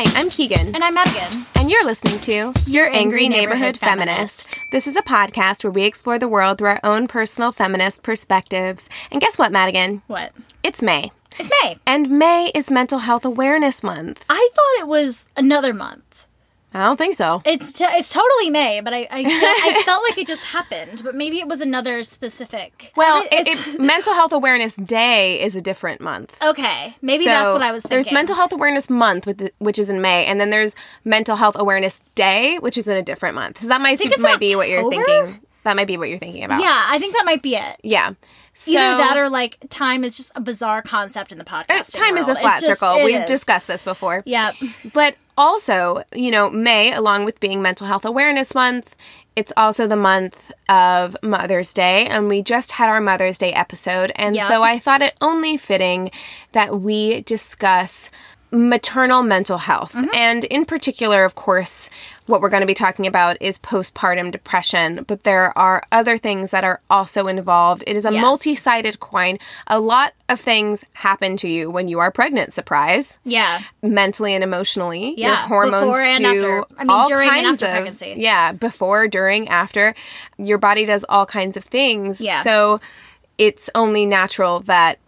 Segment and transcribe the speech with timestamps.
[0.00, 0.76] Hi, I'm Keegan.
[0.76, 1.44] And I'm Madigan.
[1.58, 4.60] And you're listening to Your Angry Neighborhood Feminist.
[4.70, 8.88] This is a podcast where we explore the world through our own personal feminist perspectives.
[9.10, 10.02] And guess what, Madigan?
[10.06, 10.30] What?
[10.62, 11.10] It's May.
[11.36, 11.78] It's May.
[11.84, 14.24] And May is Mental Health Awareness Month.
[14.30, 16.07] I thought it was another month.
[16.78, 17.42] I don't think so.
[17.44, 19.42] It's t- it's totally May, but I I, felt,
[19.78, 21.02] I felt like it just happened.
[21.04, 22.92] But maybe it was another specific.
[22.96, 26.36] Well, I mean, it, it's it- Mental Health Awareness Day is a different month.
[26.42, 26.94] okay.
[27.02, 27.96] Maybe So that's what I was thinking.
[28.04, 31.36] There's Mental Health Awareness Month, with the, which is in May, and then there's Mental
[31.36, 33.60] Health Awareness Day, which is in a different month.
[33.60, 35.40] So that might, might be what you're thinking.
[35.64, 36.60] That might be what you're thinking about.
[36.60, 37.76] Yeah, I think that might be it.
[37.82, 38.14] Yeah.
[38.58, 41.96] So, Either that or like time is just a bizarre concept in the uh, podcast.
[41.96, 43.04] time is a flat circle.
[43.04, 44.24] We've discussed this before.
[44.26, 44.50] Yeah.
[44.92, 48.96] But also, you know, May, along with being Mental Health Awareness Month,
[49.36, 54.10] it's also the month of Mother's Day, and we just had our Mother's Day episode.
[54.16, 56.10] And so I thought it only fitting
[56.50, 58.10] that we discuss
[58.50, 59.94] maternal mental health.
[60.14, 61.90] And in particular, of course,
[62.28, 66.50] what we're going to be talking about is postpartum depression, but there are other things
[66.50, 67.82] that are also involved.
[67.86, 68.20] It is a Yes.
[68.22, 69.38] multi sided coin.
[69.66, 73.62] A lot of things happen to you when you are pregnant, surprise Yeah.
[73.82, 75.14] mentally and emotionally.
[75.16, 76.64] Your Yeah, hormones before and do after.
[76.78, 78.14] I mean, all during and kinds after of pregnancy.
[78.18, 79.94] yeah, before, during, after.
[80.36, 82.20] Your body does all kinds of things.
[82.20, 82.42] Yeah.
[82.42, 82.78] So
[83.38, 84.98] it's only natural that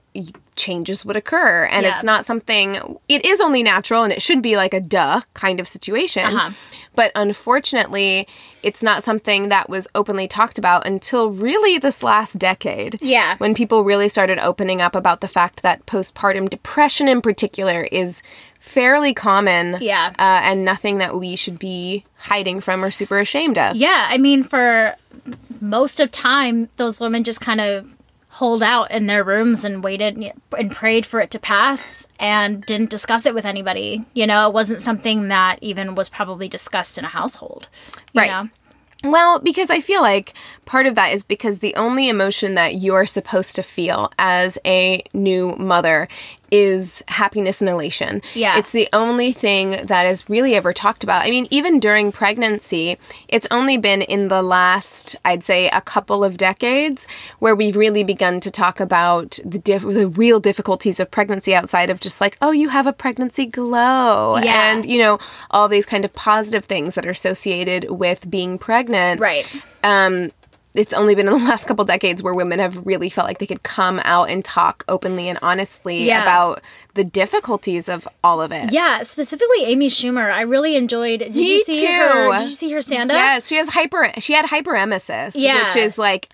[0.56, 1.93] changes would occur, and Yeah.
[1.93, 2.98] it's not something.
[3.09, 6.25] It is only natural, and it should be like a duh kind of situation.
[6.25, 6.51] Uh-huh.
[6.95, 8.27] But unfortunately,
[8.62, 13.37] it's not something that was openly talked about until really this last decade Yeah.
[13.39, 18.22] when people really started opening up about the fact that postpartum depression in particular is
[18.59, 20.11] fairly common Yeah.
[20.19, 24.06] uh, and nothing that we should be hiding from or super ashamed of Yeah.
[24.11, 24.97] I mean, for
[25.61, 27.97] most of time, those women just kind of
[28.41, 30.19] hold out in their rooms and waited
[30.56, 34.03] and prayed for it to pass and didn't discuss it with anybody.
[34.15, 37.69] You know, it wasn't something that even was probably discussed in a household.
[38.15, 38.31] Right.
[38.31, 38.49] know?
[39.05, 40.33] Well, because I feel like
[40.65, 45.03] part of that is because the only emotion that you're supposed to feel as a
[45.12, 46.09] new mother
[46.50, 48.22] is happiness and elation.
[48.34, 48.59] Yeah.
[48.59, 51.25] It's the only thing that is really ever talked about.
[51.25, 56.25] I mean, even during pregnancy, it's only been in the last, I'd say, a couple
[56.25, 57.06] of decades
[57.38, 61.91] where we've really begun to talk about the diff- the real difficulties of pregnancy outside
[61.91, 64.37] of just like, oh, you have a pregnancy glow.
[64.38, 64.72] Yeah.
[64.72, 65.19] And, you know,
[65.50, 69.47] all these kind of positive things that are associated with being pregnant Right.
[69.84, 70.31] um,
[70.75, 73.47] it's only been in the last couple decades where women have really felt like they
[73.47, 76.22] could come out and talk openly and honestly Yeah.
[76.22, 76.60] about
[76.94, 78.72] the difficulties of all of it.
[78.72, 80.31] Yeah, specifically Amy Schumer.
[80.32, 81.20] I really enjoyed.
[81.20, 82.31] Did Me you see her?
[82.32, 82.38] too.
[82.38, 83.16] Did you see her stand up?
[83.16, 84.12] Yes, she has hyper.
[84.19, 85.66] She had hyperemesis, Yeah.
[85.66, 86.28] which is like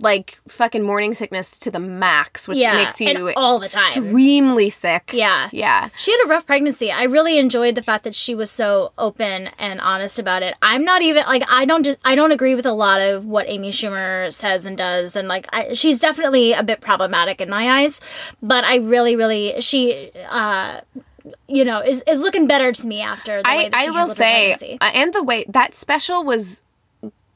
[0.00, 3.88] like fucking morning sickness to the max, which Yeah, makes you all the time.
[3.88, 5.10] extremely sick.
[5.14, 5.48] Yeah.
[5.52, 5.88] yeah.
[5.96, 6.92] She had a rough pregnancy.
[6.92, 10.54] I really enjoyed the fact that she was so open and honest about it.
[10.60, 13.46] I'm not even like I don't just I don't agree with a lot of what
[13.48, 17.80] Amy Schumer says and does and like I, she's definitely a bit problematic in my
[17.80, 18.00] eyes,
[18.42, 20.80] but I really really she uh
[21.48, 24.50] you know is is looking better to me after the way I, I will say,
[24.54, 24.78] pregnancy.
[24.80, 26.62] uh, and the way that special was.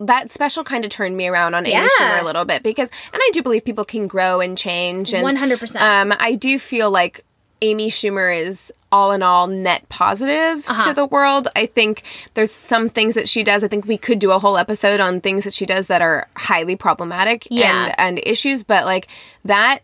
[0.01, 1.87] That special kind of turned me around on Amy Yeah.
[2.01, 5.13] Schumer a little bit because, and I do believe people can grow and change.
[5.13, 5.81] And 100%.
[5.81, 7.25] Um, I do feel like
[7.63, 10.89] Amy Schumer is all in all net positive Uh-huh.
[10.89, 11.49] to the world.
[11.55, 12.03] I think
[12.35, 13.63] there's some things that she does.
[13.63, 16.27] I think we could do a whole episode on things that she does that are
[16.37, 17.87] highly problematic Yeah.
[17.99, 19.07] and, and issues, but like
[19.45, 19.81] that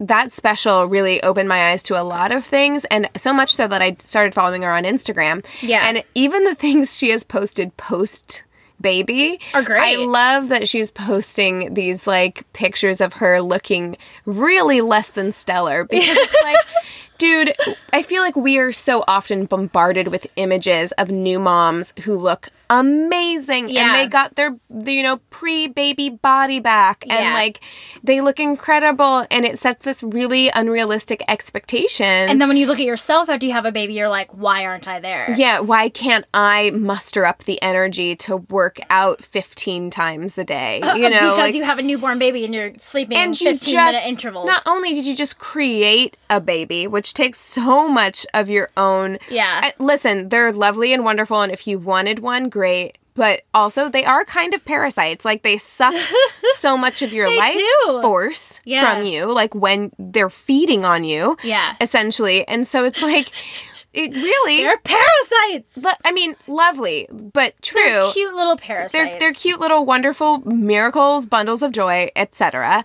[0.00, 3.66] that special really opened my eyes to a lot of things and so much so
[3.66, 5.44] that I started following her on Instagram.
[5.60, 5.88] Yeah.
[5.88, 8.44] And even the things she has posted post
[8.80, 9.98] baby oh, Are great.
[9.98, 15.84] I love that she's posting these like pictures of her looking really less than stellar
[15.84, 16.56] because it's like
[17.18, 17.54] dude,
[17.92, 22.48] I feel like we are so often bombarded with images of new moms who look
[22.70, 23.86] amazing Yeah.
[23.86, 24.54] and they got their,
[24.84, 27.32] you know, pre-baby body back and Yeah.
[27.34, 27.60] like
[28.04, 32.06] they look incredible and it sets this really unrealistic expectation.
[32.06, 34.64] and then when you look at yourself after you have a baby, you're like, why
[34.66, 35.34] aren't I there?
[35.36, 40.80] yeah, why can't I muster up the energy to work out 15 times a day?
[40.82, 43.40] Uh, you know, because like- you have a newborn baby and you're sleeping in and
[43.40, 44.46] you just minute intervals.
[44.46, 49.18] not only did you just create a baby which takes so much of your own
[49.30, 49.70] Yeah.
[49.78, 54.24] Listen they're lovely and wonderful and if you wanted one great but also they are
[54.24, 55.24] kind of parasites.
[55.24, 55.92] Like they suck
[56.58, 58.00] so much of your life do.
[58.00, 58.94] force Yeah.
[58.94, 61.36] from you, like when they're feeding on you.
[61.42, 61.74] Yeah.
[61.80, 62.46] Essentially.
[62.46, 63.28] And so it's like
[63.94, 65.82] it really They're parasites.
[65.82, 67.80] lo- I mean, lovely, but true.
[67.84, 68.92] They're cute little parasites.
[68.92, 72.84] They're, they're cute little wonderful miracles, bundles of joy, etc.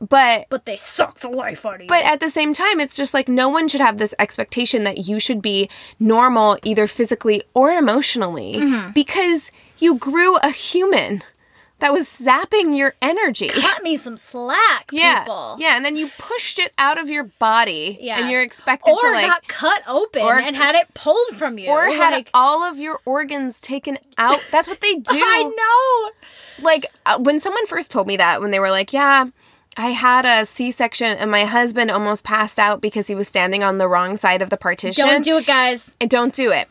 [0.00, 1.86] But but they suck the life out of you.
[1.88, 5.06] but at the same time, it's just like no one should have this expectation that
[5.08, 5.68] you should be
[5.98, 8.92] normal either physically or emotionally Mm-hmm.
[8.92, 11.22] because you grew a human
[11.80, 13.48] that was zapping your energy.
[13.48, 15.56] cut me some slack, Yeah, people.
[15.58, 18.20] yeah, and then you pushed it out of your body, Yeah.
[18.20, 21.58] and you're expected Or to like, got cut open or- and had it pulled from
[21.58, 21.68] you.
[21.68, 24.42] or had like, all of your organs taken out.
[24.50, 25.02] That's what they do.
[25.12, 26.64] I know.
[26.64, 29.26] like uh, when someone first told me that when they were like yeah
[29.76, 33.78] i had a c-section and my husband almost passed out because he was standing on
[33.78, 35.96] the wrong side of the partition Don't do it, guys.
[36.00, 36.68] and don't do it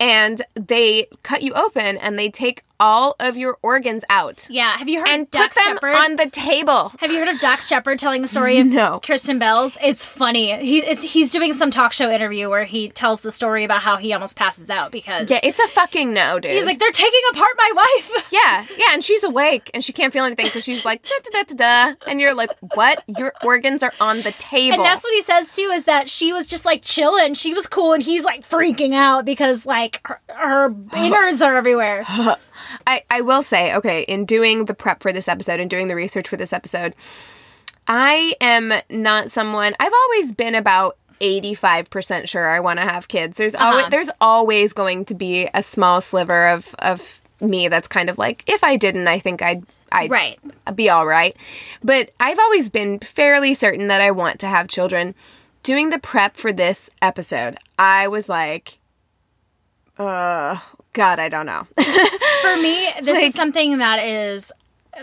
[0.00, 4.76] and they cut you open and they take all of your organs out Yeah.
[4.76, 5.96] Have you heard and Dax put them Shepard?
[5.96, 9.00] on the table Have you heard of Dax Shepard telling the story of No.
[9.04, 9.78] Kristen Bell's?
[9.82, 10.56] It's funny.
[10.64, 13.96] He it's, he's doing some talk show interview where he tells the story about how
[13.96, 17.20] he almost passes out because yeah it's a fucking no dude he's like they're taking
[17.32, 18.28] apart my wife.
[18.32, 21.42] yeah yeah and she's awake and she can't feel anything so she's like da, da,
[21.42, 22.10] da, da, da.
[22.10, 25.54] and you're like what your organs are on the table And that's what he says
[25.54, 27.34] too is that she was just like chilling.
[27.34, 32.04] She was cool and he's like freaking out because like her, her innards are everywhere.
[32.86, 35.94] I, I will say, okay, in doing the prep for this episode and doing the
[35.96, 36.94] research for this episode,
[37.86, 43.36] I am not someone I've always been about 85% sure I want to have kids.
[43.36, 43.90] There's always Uh-huh.
[43.90, 48.42] there's always going to be a small sliver of of me that's kind of like
[48.46, 50.40] if I didn't, I think I'd I'd Right.
[50.74, 51.36] be all right.
[51.82, 55.14] But I've always been fairly certain that I want to have children.
[55.62, 58.78] Doing the prep for this episode, I was like
[59.98, 60.58] uh
[60.94, 61.66] god, I don't know.
[61.76, 64.50] For me, this Like- is something that is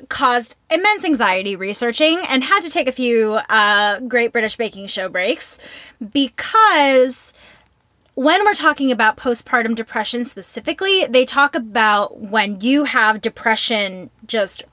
[0.10, 5.10] caused immense anxiety researching and had to take a few uh, Great British Baking Show
[5.10, 5.60] breaks
[6.14, 7.34] because
[8.16, 14.64] when we're talking about postpartum depression specifically, they talk about when you have depression just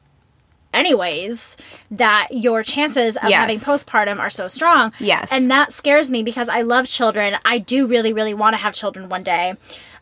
[0.74, 1.56] anyways
[1.90, 3.40] that your chances of Yes.
[3.40, 4.92] having postpartum are so strong.
[5.00, 5.30] Yes.
[5.32, 7.36] And that scares me because I love children.
[7.44, 9.54] I do really really want to have children one day.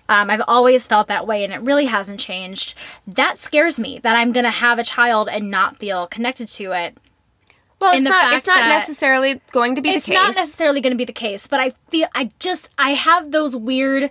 [0.09, 2.75] Um, I've always felt that way and it really hasn't changed.
[3.07, 6.73] That scares me that I'm going to have a child and not feel connected to
[6.73, 6.97] it.
[7.81, 10.19] Well, it's not, it's not necessarily going to be It's the case.
[10.23, 13.55] not necessarily going to be the case, but I feel I just I have those
[13.55, 14.11] weird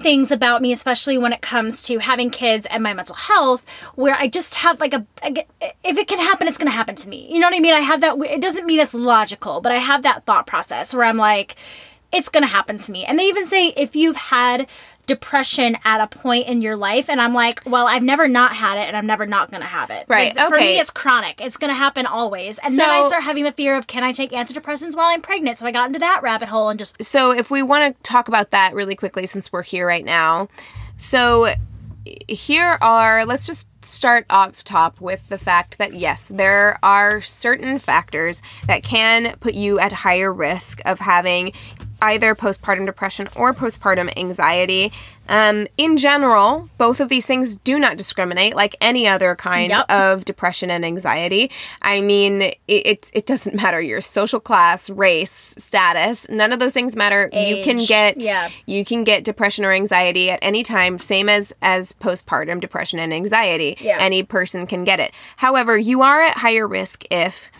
[0.00, 3.64] things about me especially when it comes to having kids and my mental health
[3.94, 5.48] where I just have like a get-
[5.84, 7.26] if it can happen it's going to happen to me.
[7.32, 7.74] You know what I mean?
[7.74, 11.04] I have that it doesn't mean it's logical, but I have that thought process where
[11.04, 11.56] I'm like
[12.12, 13.04] it's going to happen to me.
[13.04, 14.66] And they even say if you've had
[15.06, 18.78] depression at a point in your life and I'm like, well, I've never not had
[18.78, 20.06] it and I'm never not going to have it.
[20.08, 21.40] Right, Like, For me it's chronic.
[21.40, 22.58] It's going to happen always.
[22.58, 25.58] And then I start having the fear of can I take antidepressants while I'm pregnant?
[25.58, 28.28] So I got into that rabbit hole and just so if we want to talk
[28.28, 30.48] about that really quickly since we're here right now
[30.96, 31.48] so
[32.28, 37.78] here are let's just start off top with the fact that yes there are certain
[37.78, 41.52] factors that can put you at higher risk of having
[42.02, 44.92] either postpartum depression or postpartum anxiety
[45.28, 49.88] um, in general both of these things do not discriminate like any other kind Yep.
[49.90, 51.48] of depression and anxiety
[51.80, 56.74] i mean it, it, it doesn't matter your social class race status none of those
[56.74, 58.50] things matter you can get yeah.
[58.66, 63.14] you can get depression or anxiety at any time same as as postpartum depression and
[63.14, 63.98] anxiety Yeah.
[64.00, 67.50] any person can get it however you are at higher risk if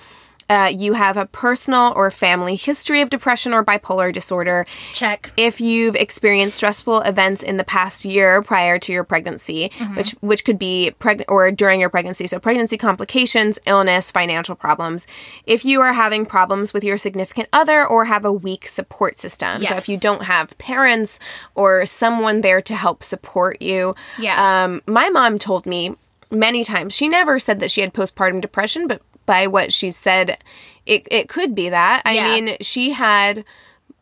[0.52, 5.30] uh, you have a personal or family history of depression or bipolar disorder check.
[5.36, 10.44] if you've experienced stressful events in the past year prior to your pregnancy, which which
[10.44, 15.06] could be pregnant or during your pregnancy, so pregnancy complications, illness, financial problems.
[15.46, 19.64] If you are having problems with your significant other or have a weak support system,
[19.64, 21.18] so if you don't have parents
[21.54, 24.36] or someone there to help support you, Yeah.
[24.64, 25.94] Um, my mom told me
[26.30, 30.38] many times she never said that she had postpartum depression, but by what she said,
[30.86, 32.02] it it could be that.
[32.04, 32.24] I Yeah.
[32.40, 33.44] mean, she had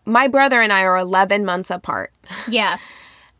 [0.04, 2.12] my brother and I are 11 months apart.
[2.48, 2.78] Yeah.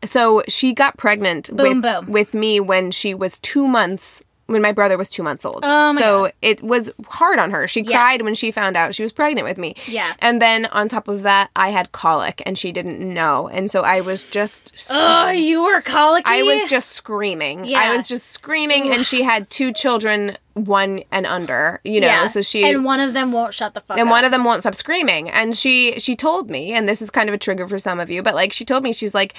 [0.03, 2.11] So she got pregnant Boom, with, boom.
[2.11, 5.61] with me when she was two months, when my brother was two months old.
[5.63, 6.33] Oh, so God.
[6.41, 7.67] it was hard on her.
[7.67, 7.97] She Yeah.
[7.97, 9.75] cried when she found out she was pregnant with me.
[9.87, 10.13] Yeah.
[10.19, 13.47] And then on top of that, I had colic and she didn't know.
[13.47, 14.73] And so I was just.
[14.91, 16.23] Oh, you were colic.
[16.27, 17.65] I was just screaming.
[17.65, 17.79] Yeah.
[17.79, 21.79] I was just screaming, and she had two children, one and under.
[21.83, 24.11] You know, so she and one of them won't shut the fuck and up.
[24.11, 27.29] one of them won't stop screaming and she she told me and this is kind
[27.29, 29.33] of a trigger for some of you but like she told me she's like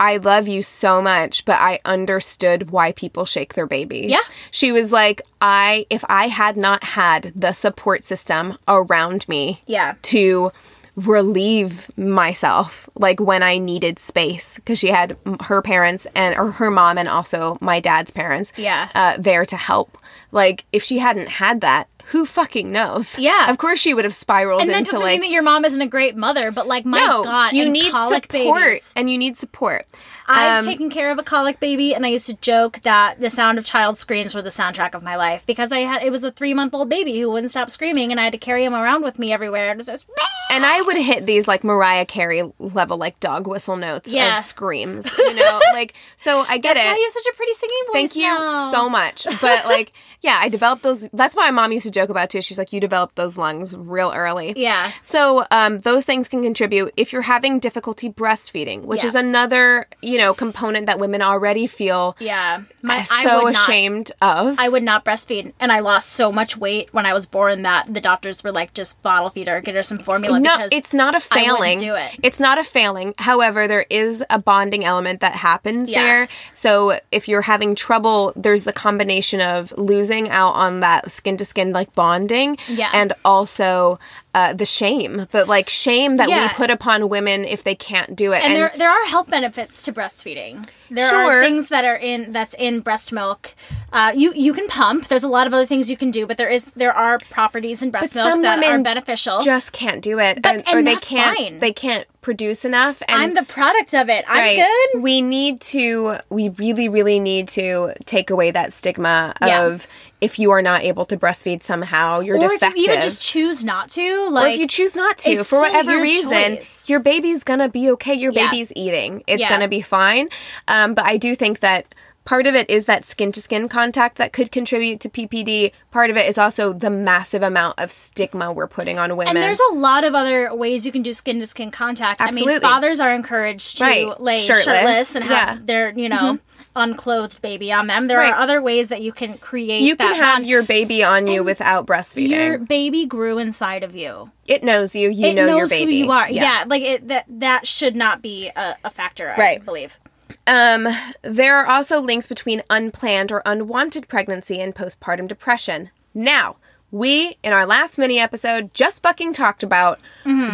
[0.00, 4.10] I love you so much, but I understood why people shake their babies.
[4.10, 4.18] Yeah.
[4.50, 9.94] She was like, I, if I had not had the support system around me Yeah.
[10.02, 10.50] to
[10.96, 16.70] relieve myself, like when I needed space, because she had her parents and, or her
[16.70, 18.88] mom and also my dad's parents Yeah.
[18.94, 19.98] uh, there to help.
[20.32, 23.18] Like, if she hadn't had that, who fucking knows?
[23.18, 23.50] Yeah.
[23.50, 25.80] Of course she would have spiraled And that doesn't like, mean that your mom isn't
[25.80, 28.92] a great mother, but like my no, god, you need colic support babies.
[28.96, 29.86] and you need support.
[30.26, 33.28] I've Um, taken care of a colic baby, and I used to joke that the
[33.28, 36.24] sound of child screams were the soundtrack of my life because I had it was
[36.24, 38.74] a three month old baby who wouldn't stop screaming, and I had to carry him
[38.74, 39.64] around with me everywhere.
[39.70, 40.06] And it was just,
[40.50, 44.32] And I would hit these like Mariah Carey level, like dog whistle notes Yeah.
[44.32, 46.40] of screams, you know, like so.
[46.48, 46.86] I get That's it.
[46.86, 47.92] why you have such a pretty singing voice.
[47.92, 48.70] Thank you now.
[48.70, 49.26] so much.
[49.42, 49.92] But like,
[50.22, 51.06] yeah, I developed those.
[51.12, 52.42] That's why my mom used to joke about too.
[52.42, 54.52] She's like, you developed those lungs real early.
[54.56, 54.92] Yeah.
[55.00, 59.08] So um, those things can contribute if you're having difficulty breastfeeding, which Yeah.
[59.08, 64.12] is another you know component that women already feel Yeah, my, so would not- ashamed
[64.20, 64.58] of.
[64.58, 67.92] I would not breastfeed, and I lost so much weight when I was born that
[67.92, 70.92] the doctors were like, "Just bottle feed her, get her some formula." no, because it's
[70.92, 71.78] not a failing.
[71.78, 72.10] do it.
[72.22, 73.14] It's not a failing.
[73.18, 76.02] However, there is a bonding element that happens Yeah.
[76.02, 76.28] there.
[76.54, 81.44] So if you're having trouble, there's the combination of losing out on that skin to
[81.44, 82.90] skin like bonding, Yeah.
[82.92, 83.98] and also
[84.36, 86.48] uh, the shame, the like shame that Yeah.
[86.48, 88.42] we put upon women if they can't do it.
[88.42, 90.66] and there there are health benefits to breastfeeding.
[90.90, 91.38] There Sure.
[91.38, 93.54] are things that are in that's in breast milk.
[93.92, 95.06] Uh, you you can pump.
[95.06, 97.80] There's a lot of other things you can do, but there is there are properties
[97.82, 99.40] in breast But milk some that are women beneficial.
[99.40, 101.38] just can't do it, But- and, and or they can't.
[101.38, 101.58] fine.
[101.60, 103.02] They can't produce enough.
[103.06, 104.24] And I'm the product of it.
[104.26, 104.56] I'm Right.
[104.56, 105.02] good.
[105.02, 109.66] We need to, we really, really need to take away that stigma Yeah.
[109.66, 109.86] of
[110.20, 112.70] if you are not able to breastfeed somehow, you're Or defective.
[112.70, 115.60] if you even just choose not to, like or if you choose not to, for
[115.60, 116.88] whatever reason, choice.
[116.88, 118.14] your baby's gonna be okay.
[118.14, 118.50] Your Yeah.
[118.50, 119.22] baby's eating.
[119.26, 119.50] It's Yeah.
[119.50, 120.28] gonna be fine.
[120.66, 121.86] Um, but I do think that
[122.24, 125.72] part of it is that skin to skin contact that could contribute to PPD.
[125.90, 129.36] Part of it is also the massive amount of stigma we're putting on women.
[129.36, 132.20] And there's a lot of other ways you can do skin to skin contact.
[132.20, 132.54] I Absolutely.
[132.54, 134.20] mean, fathers are encouraged to Right.
[134.20, 134.64] lay Shirtless.
[134.64, 135.54] shirtless, and have Yeah.
[135.56, 135.64] Mm-hmm.
[135.66, 136.38] their, you know,
[136.76, 138.08] unclothed baby on them.
[138.08, 138.32] There Right.
[138.32, 140.46] are other ways that you can create you can have bond.
[140.46, 142.30] your baby on you without breastfeeding.
[142.30, 144.30] your baby grew inside of you.
[144.46, 145.08] it knows you.
[145.08, 145.98] You it know knows your baby.
[146.00, 146.28] who you are.
[146.30, 147.24] Yeah, like it, that.
[147.28, 149.32] That should not be a, a factor.
[149.36, 149.64] I Right.
[149.64, 149.98] believe.
[150.46, 150.88] Um,
[151.22, 155.90] there are also links between unplanned or unwanted pregnancy and postpartum depression.
[156.12, 156.56] Now,
[156.90, 159.98] we, in our last mini episode, just fucking talked about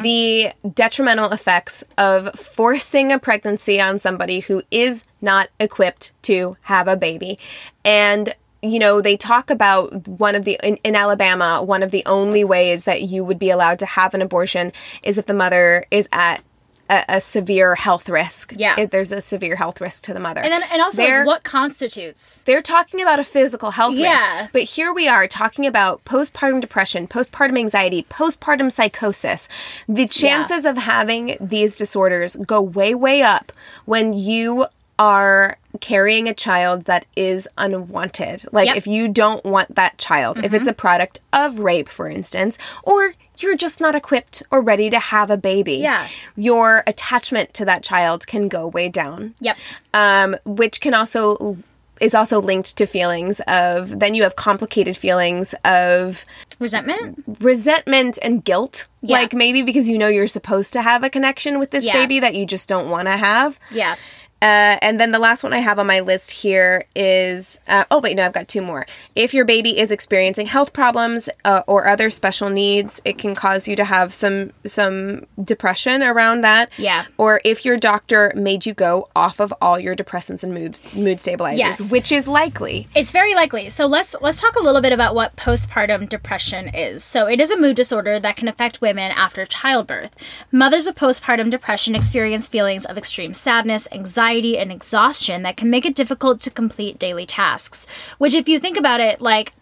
[0.02, 6.88] the detrimental effects of forcing a pregnancy on somebody who is not equipped to have
[6.88, 7.38] a baby.
[7.84, 12.04] And you know, they talk about one of the, in, in Alabama, one of the
[12.04, 14.72] only ways that you would be allowed to have an abortion
[15.02, 16.42] is if the mother is at
[16.90, 18.52] a, a severe health risk.
[18.56, 18.74] Yeah.
[18.78, 20.40] If there's a severe health risk to the mother.
[20.42, 22.42] And then, and also, like, what constitutes?
[22.42, 24.40] they're talking about a physical health Yeah.
[24.42, 24.52] risk.
[24.52, 29.48] But here we are talking about postpartum depression, postpartum anxiety, postpartum psychosis.
[29.88, 33.52] The chances of having these disorders go way, way up
[33.84, 34.66] when you
[35.00, 38.44] are carrying a child that is unwanted.
[38.52, 38.76] Like Yep.
[38.76, 43.14] if you don't want that child, if it's a product of rape, for instance, or
[43.38, 45.76] you're just not equipped or ready to have a baby.
[45.76, 46.06] Yeah.
[46.36, 49.56] Your attachment to that child can go way down Yep.
[49.94, 51.56] um, which can also
[52.00, 56.24] is also linked to feelings of then you have complicated feelings of
[56.58, 57.22] Resentment.
[57.40, 59.18] resentment and guilt Yeah.
[59.18, 61.92] like maybe because you know you're supposed to have a connection with this Yeah.
[61.92, 63.96] baby that you just don't want to have Yeah.
[64.42, 68.00] Uh, and then the last one I have on my list here is uh, oh
[68.00, 68.86] wait no I've got two more.
[69.14, 73.68] If your baby is experiencing health problems uh, or other special needs, it can cause
[73.68, 76.70] you to have some some depression around that.
[76.78, 77.04] Yeah.
[77.18, 81.20] Or if your doctor made you go off of all your depressants and mood mood
[81.20, 81.92] stabilizers, Yes.
[81.92, 82.86] which is likely.
[82.94, 83.68] It's very likely.
[83.68, 87.04] So let's let's talk a little bit about what postpartum depression is.
[87.04, 90.12] So it is a mood disorder that can affect women after childbirth.
[90.50, 95.84] Mothers with postpartum depression experience feelings of extreme sadness, anxiety, and exhaustion that can make
[95.84, 97.86] it difficult to complete daily tasks.
[98.18, 99.52] Which if you think about it, like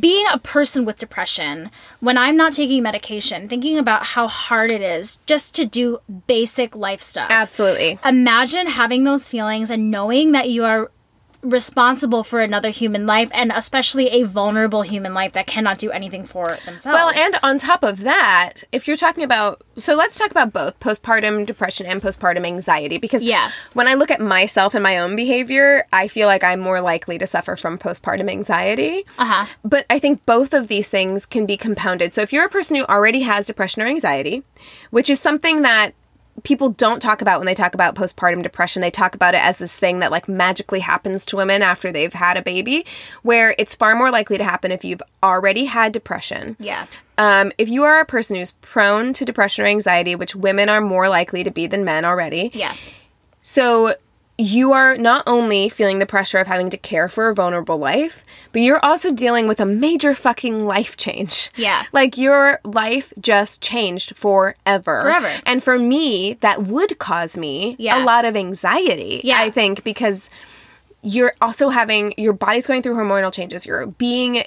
[0.00, 4.82] being a person with depression, when I'm not taking medication, thinking about how hard it
[4.82, 7.98] is just to do basic life stuff Absolutely.
[8.04, 10.90] imagine having those feelings and knowing that you are
[11.50, 16.24] responsible for another human life and especially a vulnerable human life that cannot do anything
[16.24, 16.86] for themselves.
[16.86, 20.78] Well, and on top of that, if you're talking about, so let's talk about both
[20.80, 22.98] postpartum depression and postpartum anxiety.
[22.98, 23.50] Because Yeah.
[23.74, 27.18] when I look at myself and my own behavior, I feel like I'm more likely
[27.18, 29.04] to suffer from postpartum anxiety.
[29.18, 29.46] uh-huh.
[29.64, 32.12] But I think both of these things can be compounded.
[32.14, 34.42] So if you're a person who already has depression or anxiety,
[34.90, 35.92] which is something that
[36.42, 38.82] people don't talk about when they talk about postpartum depression.
[38.82, 42.12] They talk about it as this thing that like magically happens to women after they've
[42.12, 42.84] had a baby,
[43.22, 46.56] where it's far more likely to happen if you've already had depression.
[46.58, 46.86] Yeah.
[47.18, 50.80] Um, if you are a person who's prone to depression or anxiety, which women are
[50.80, 52.74] more likely to be than men already, Yeah.
[53.42, 53.94] so
[54.38, 58.22] you are not only feeling the pressure of having to care for a vulnerable life,
[58.52, 61.50] but you're also dealing with a major fucking life change.
[61.56, 61.84] Yeah.
[61.92, 65.00] Like your life just changed forever.
[65.02, 65.40] Forever.
[65.46, 68.02] And for me, that would cause me Yeah.
[68.02, 69.40] a lot of anxiety, Yeah.
[69.40, 70.28] I think, because
[71.02, 73.64] you're also having your body's going through hormonal changes.
[73.64, 74.44] You're being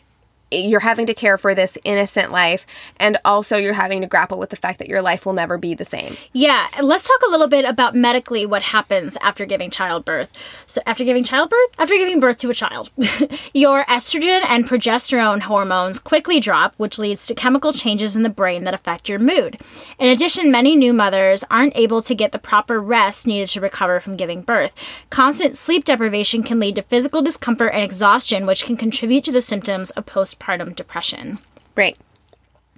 [0.52, 2.66] you're having to care for this innocent life
[2.98, 5.74] and also you're having to grapple with the fact that your life will never be
[5.74, 6.16] the same.
[6.34, 10.30] Yeah, let's talk a little bit about medically what happens after giving childbirth.
[10.66, 12.92] So, after giving childbirth, after giving birth to a child,
[13.54, 18.64] your estrogen and progesterone hormones quickly drop, which leads to chemical changes in the brain
[18.64, 19.60] that affect your mood.
[19.98, 24.00] In addition, many new mothers aren't able to get the proper rest needed to recover
[24.00, 24.74] from giving birth.
[25.10, 29.42] Constant sleep deprivation can lead to physical discomfort and exhaustion, which can contribute to the
[29.42, 30.06] symptoms of
[30.40, 31.40] postpartum depression.
[31.76, 31.98] Right.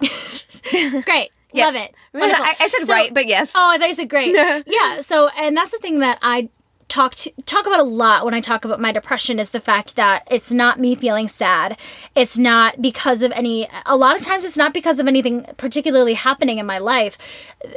[0.00, 1.30] Great.
[1.54, 1.94] Love it.
[2.14, 3.52] I, I said So- right, but yes.
[3.54, 4.34] Oh, I thought you said great.
[4.66, 5.00] yeah.
[5.00, 6.48] So, and that's the thing that I
[6.88, 9.96] talk to, talk about a lot when I talk about my depression is the fact
[9.96, 11.78] that it's not me feeling sad.
[12.14, 13.68] It's not because of any.
[13.84, 17.18] A lot of times, it's not because of anything particularly happening in my life.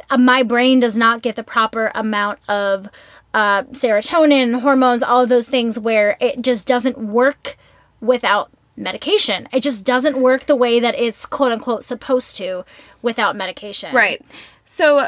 [0.09, 2.87] Uh, My brain does not get the proper amount of
[3.33, 7.57] uh, serotonin, hormones, all of those things where it just doesn't work
[7.99, 9.47] without medication.
[9.53, 12.65] It just doesn't work the way that it's quote unquote supposed to
[13.01, 13.93] without medication.
[13.93, 14.21] Right.
[14.65, 15.07] So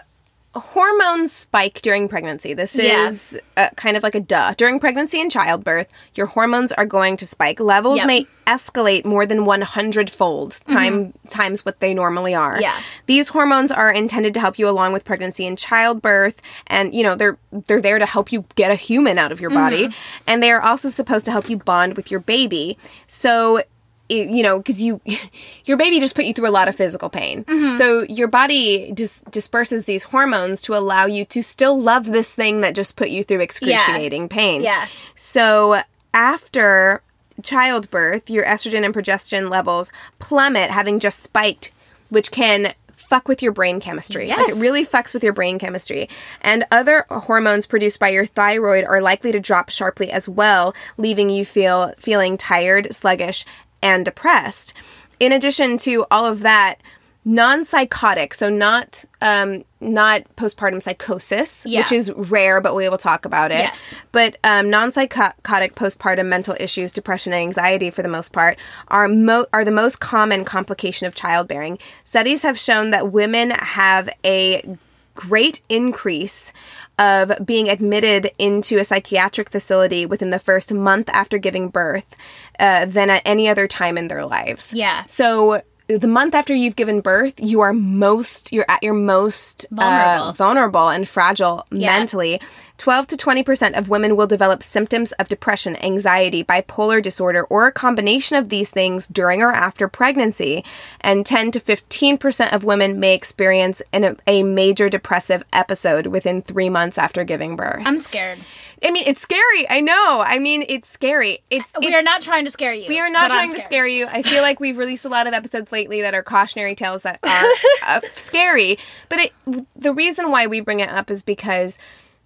[0.55, 2.53] hormones spike during pregnancy.
[2.53, 3.07] This Yeah.
[3.07, 4.53] is uh, kind of like a duh.
[4.57, 7.59] During pregnancy and childbirth, your hormones are going to spike.
[7.59, 8.07] Levels Yep.
[8.07, 12.53] may escalate more than 100 fold time times what they normally are.
[12.53, 12.61] Mm-hmm.
[12.63, 12.79] Yeah.
[13.05, 17.15] These hormones are intended to help you along with pregnancy and childbirth and you know,
[17.15, 20.23] they're they're there to help you get a human out of your body Mm-hmm.
[20.27, 22.77] and they are also supposed to help you bond with your baby.
[23.07, 23.61] So
[24.09, 25.01] it, you know, because you,
[25.65, 27.43] your baby just put you through a lot of physical pain.
[27.43, 27.75] Mm-hmm.
[27.75, 32.61] So your body just disperses these hormones to allow you to still love this thing
[32.61, 34.61] that just put you through excruciating pain.
[34.61, 34.87] Yeah.
[35.15, 35.81] So
[36.13, 37.01] after
[37.43, 41.71] childbirth, your estrogen and progesterone levels plummet, having just spiked,
[42.09, 44.27] which can fuck with your brain chemistry.
[44.27, 44.57] Like Yes.
[44.57, 46.09] it really fucks with your brain chemistry.
[46.41, 51.29] And other hormones produced by your thyroid are likely to drop sharply as well, leaving
[51.29, 53.45] you feel feeling tired, sluggish,
[53.81, 54.73] and depressed.
[55.19, 56.79] In addition to all of that,
[57.25, 61.81] non-psychotic, so not um, not postpartum psychosis, Yeah.
[61.81, 63.59] which is rare, but we will talk about it.
[63.59, 63.95] Yes.
[64.11, 69.45] But um, non-psychotic postpartum mental issues, depression and anxiety, for the most part, are mo-
[69.53, 71.79] are the most common complication of childbearing.
[72.05, 74.77] Studies have shown that women have a
[75.15, 76.53] great increase
[76.99, 82.15] of being admitted into a psychiatric facility within the first month after giving birth
[82.59, 84.73] uh, than at any other time in their lives.
[84.73, 85.03] Yeah.
[85.07, 90.25] So the month after you've given birth, you are most you're at your most Vulnerable.
[90.25, 91.97] uh, vulnerable and fragile Yeah.
[91.97, 92.41] mentally.
[92.77, 97.71] 12 to 20% of women will develop symptoms of depression, anxiety, bipolar disorder, or a
[97.71, 100.63] combination of these things during or after pregnancy.
[101.01, 106.69] And 10 to 15% of women may experience an, a major depressive episode within three
[106.69, 107.81] months after giving birth.
[107.85, 108.39] I'm scared.
[108.83, 109.67] I mean, it's scary.
[109.69, 110.23] I know.
[110.25, 111.39] I mean, it's scary.
[111.49, 112.87] It's We it's- are not trying to scare you.
[112.87, 114.05] we are not trying to scare you.
[114.07, 117.19] I feel like we've released a lot of episodes lately that are cautionary tales that
[117.23, 117.51] are
[117.87, 118.77] uh, scary.
[119.09, 119.33] But it,
[119.75, 121.79] the reason why we bring it up is because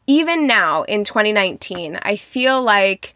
[0.07, 3.13] even now in 2019, I feel like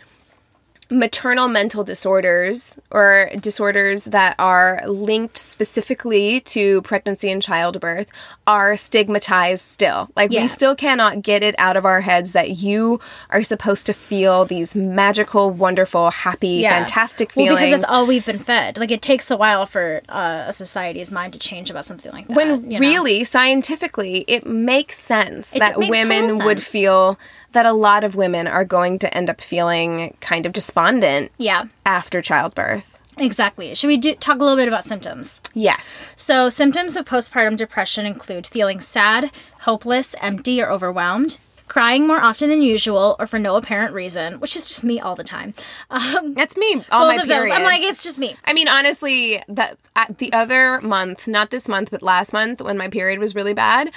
[0.89, 8.09] maternal mental disorders or disorders that are linked specifically to pregnancy and childbirth
[8.47, 10.09] are stigmatized still.
[10.15, 10.43] Like Yeah.
[10.43, 12.99] we still cannot get it out of our heads that you
[13.31, 17.49] are supposed to feel these magical, wonderful, happy, fantastic feelings.
[17.53, 18.77] Well, because that's all we've been fed.
[18.77, 22.27] Like it takes a while for uh, a society's mind to change about something like
[22.27, 22.35] that.
[22.37, 22.87] when you know?
[22.87, 27.17] really scientifically it makes sense It that makes women would feel
[27.55, 31.63] that a lot of women are going to end up feeling kind of despondent yeah,
[31.85, 32.99] after childbirth.
[33.17, 33.73] exactly.
[33.73, 35.41] Should we do, talk a little bit about symptoms?
[35.53, 36.09] Yes.
[36.15, 41.37] So, symptoms of postpartum depression include feeling sad, hopeless, empty, or overwhelmed.
[41.67, 45.15] Crying more often than usual or for no apparent reason, which is just me all
[45.15, 45.51] the time.
[45.89, 46.83] Um, That's me.
[46.91, 47.47] All my of those.
[47.47, 47.53] period.
[47.53, 48.35] I'm like, it's just me.
[48.45, 52.77] I mean, honestly, that at the other month, not this month, but last month, when
[52.77, 53.91] my period was really bad,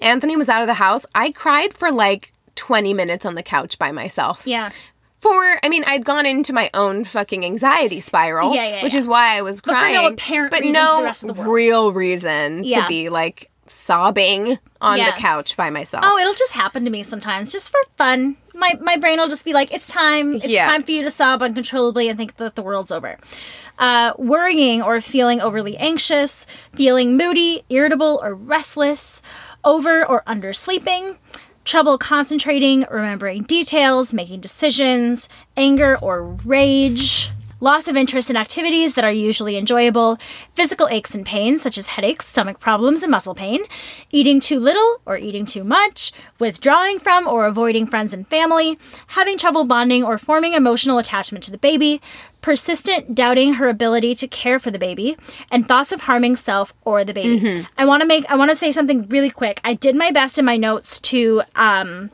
[0.00, 1.04] Anthony was out of the house.
[1.14, 4.46] I cried for like 20 minutes on the couch by myself.
[4.46, 4.70] Yeah.
[5.20, 9.00] For, I mean, I'd gone into my own fucking anxiety spiral, Yeah, yeah, which yeah.
[9.00, 10.12] is why I was for no crying.
[10.14, 11.52] apparent but reason to no the rest of the world.
[11.52, 16.04] real reason to be like sobbing on the couch by myself.
[16.06, 18.36] Oh, it'll just happen to me sometimes, just for fun.
[18.54, 20.34] My my brain will just be like, "It's time.
[20.36, 23.18] It's time for you to sob uncontrollably and think that the world's over."
[23.78, 29.22] Uh, worrying or feeling overly anxious, feeling moody, irritable, or restless,
[29.64, 31.16] over or undersleeping,
[31.64, 37.30] trouble concentrating, remembering details, making decisions, anger or rage.
[37.60, 40.18] Loss of interest in activities that are usually enjoyable,
[40.54, 43.60] physical aches and pains such as headaches, stomach problems, and muscle pain,
[44.10, 49.36] eating too little or eating too much, withdrawing from or avoiding friends and family, having
[49.36, 52.00] trouble bonding or forming emotional attachment to the baby,
[52.40, 55.16] persistent doubting her ability to care for the baby,
[55.50, 57.38] and thoughts of harming self or the baby.
[57.76, 59.60] I want to make I want to say something really quick.
[59.62, 62.10] I did my best in my notes to um,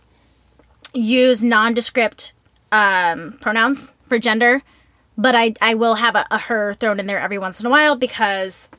[0.92, 2.32] use nondescript
[2.72, 4.62] um, pronouns for gender,
[5.18, 7.70] but I I will have a, a her thrown in there every once in a
[7.70, 8.70] while because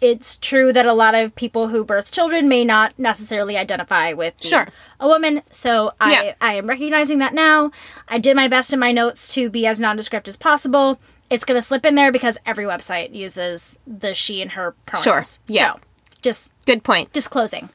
[0.00, 4.34] it's true that a lot of people who birth children may not necessarily identify with
[4.42, 4.66] Sure.
[5.00, 5.40] a woman.
[5.50, 6.34] So I Yeah.
[6.40, 7.70] I am recognizing that now.
[8.08, 10.98] I did my best in my notes to be as nondescript as possible.
[11.30, 15.04] It's going to slip in there because every website uses the she and her pronouns.
[15.04, 15.22] Sure.
[15.56, 15.72] Yeah.
[15.74, 15.80] So
[16.20, 17.12] just Good point.
[17.14, 17.70] disclosing.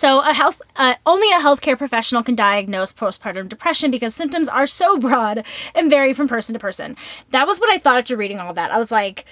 [0.00, 4.66] So, a health uh, only a healthcare professional can diagnose postpartum depression because symptoms are
[4.66, 6.96] so broad and vary from person to person.
[7.32, 8.70] That was what I thought after reading all that.
[8.70, 9.26] I was like,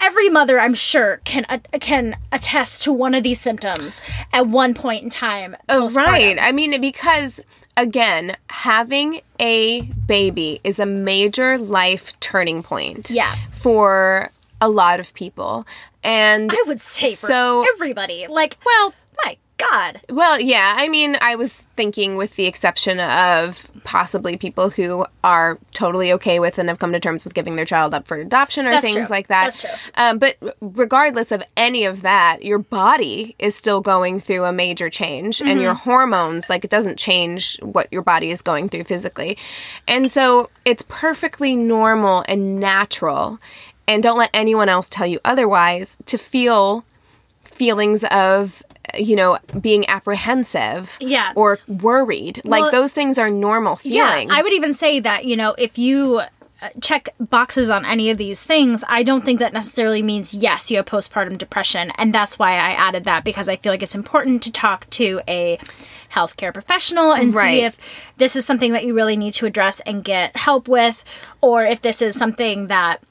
[0.00, 4.02] every mother, I'm sure, can uh, can attest to one of these symptoms
[4.32, 5.56] at one point in time.
[5.68, 6.38] Oh, right.
[6.40, 7.40] I mean, because
[7.76, 13.10] again, having a baby is a major life turning point.
[13.10, 13.34] Yeah.
[13.50, 15.66] For a lot of people.
[16.04, 18.28] And I would say for so everybody.
[18.28, 20.00] Like, well, my God.
[20.10, 20.74] Well, yeah.
[20.76, 26.38] I mean, I was thinking with the exception of possibly people who are totally okay
[26.40, 28.84] with and have come to terms with giving their child up for adoption or That's
[28.84, 29.16] things true.
[29.16, 29.44] like that.
[29.44, 29.70] That's true.
[29.94, 34.90] Um, but regardless of any of that, your body is still going through a major
[34.90, 35.90] change, and your Mm-hmm.
[35.90, 39.38] hormones, like, it doesn't change what your body is going through physically.
[39.88, 43.38] And so it's perfectly normal and natural.
[43.88, 46.84] And don't let anyone else tell you otherwise to feel
[47.44, 48.62] feelings of
[48.98, 51.32] you know being apprehensive Yeah.
[51.34, 55.24] or worried Well, like those things are normal feelings Yeah, I would even say that,
[55.24, 56.20] you know, if you
[56.62, 60.70] uh, check boxes on any of these things, I don't think that necessarily means yes,
[60.70, 61.92] you have postpartum depression.
[61.98, 65.20] And that's why I added that because I feel like it's important to talk to
[65.28, 65.58] a
[66.14, 67.58] healthcare professional and Right.
[67.58, 67.76] see if
[68.16, 71.04] this is something that you really need to address and get help with,
[71.42, 73.02] or if this is something that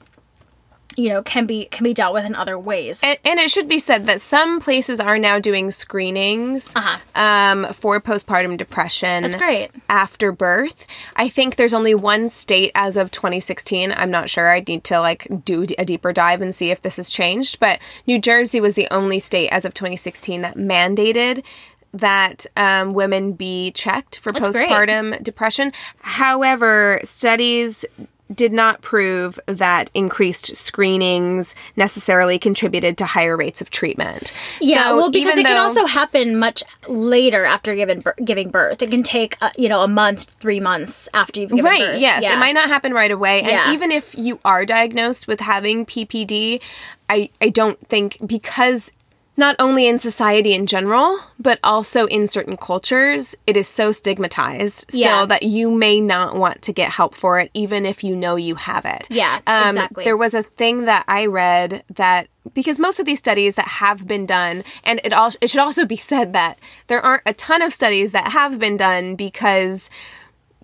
[0.96, 3.02] you know can be can be dealt with in other ways.
[3.04, 6.98] and, and it should be said that some places are now doing screenings Uh-huh.
[7.14, 9.70] um, for postpartum depression That's great.
[9.88, 14.68] after birth i think there's only one state as of 2016 i'm not sure i'd
[14.68, 18.18] need to like do a deeper dive and see if this has changed but new
[18.18, 21.42] jersey was the only state as of 2016 that mandated
[21.92, 24.68] that um, women be checked for That's great.
[24.68, 27.84] postpartum depression however studies
[28.34, 34.32] did not prove that increased screenings necessarily contributed to higher rates of treatment.
[34.60, 38.82] Yeah, So well, because it can also happen much later after giving giving birth.
[38.82, 41.88] It can take uh, you know a month, three months after you've given right birth.
[41.90, 42.00] Right.
[42.00, 42.34] Yes Yeah.
[42.36, 43.72] it might not happen right away and Yeah.
[43.72, 46.60] even if you are diagnosed with having ppd
[47.08, 48.92] i i don't think because
[49.38, 54.86] not only in society in general but also in certain cultures it is so stigmatized
[54.90, 55.26] still Yeah.
[55.26, 58.54] that you may not want to get help for it even if you know you
[58.54, 60.04] have it Yeah, um, exactly.
[60.04, 64.06] there was a thing that i read that because most of these studies that have
[64.06, 67.60] been done and it all it should also be said that there aren't a ton
[67.62, 69.90] of studies that have been done because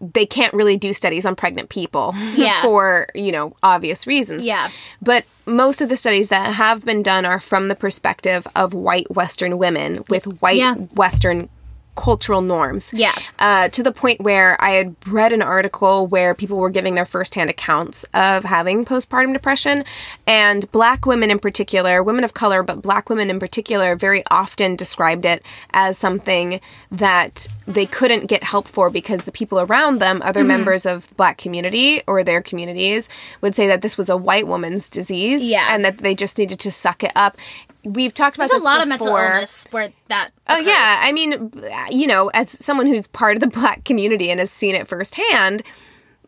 [0.02, 2.60] they can't really do studies on pregnant people Yeah.
[2.62, 4.68] for you know obvious reasons Yeah.
[5.00, 9.10] but most of the studies that have been done are from the perspective of white
[9.14, 10.74] western women with white Yeah.
[10.74, 11.48] western
[11.94, 13.14] cultural norms Yeah.
[13.38, 17.04] uh, to the point where i had read an article where people were giving their
[17.06, 19.84] firsthand accounts of having postpartum depression
[20.26, 24.74] and black women in particular women of color but black women in particular very often
[24.76, 30.12] described it as something that they couldn't get help for because the people around them
[30.20, 30.28] Mm-hmm.
[30.28, 33.08] other members of the black community or their communities
[33.40, 35.68] would say that this was a white woman's disease Yeah.
[35.70, 37.36] and that they just needed to suck it up
[37.84, 40.30] we've talked about There's this a lot of mental illness where that.
[40.48, 40.66] Oh occurs.
[40.66, 41.52] yeah, I mean,
[41.90, 45.62] you know, as someone who's part of the black community and has seen it firsthand,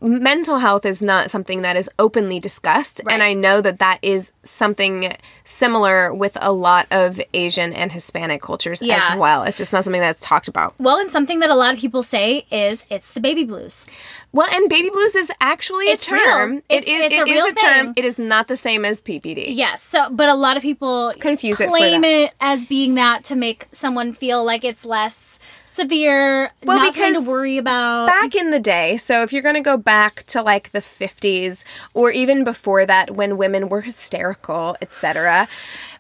[0.05, 4.33] mental health is not something that is openly discussed and i know that that is
[4.43, 9.09] something similar with a lot of asian and hispanic cultures Yeah.
[9.13, 11.73] as well it's just not something that's talked about Well, and something that a lot
[11.75, 13.87] of people say is it's the baby blues.
[14.33, 16.25] well and baby blues is actually It's a real.
[16.25, 18.57] term It's- it is, it's it a is real a term it is not the
[18.57, 19.83] same as ppd Yes.
[19.83, 23.67] So, but a lot of people Confuse it claim it as being that to make
[23.71, 25.39] someone feel like it's less
[25.75, 28.07] severe, Well, not because to worry about.
[28.07, 31.65] back in the day so if you're going to go back to like the 50s
[31.95, 35.49] or even before that when women were hysterical etc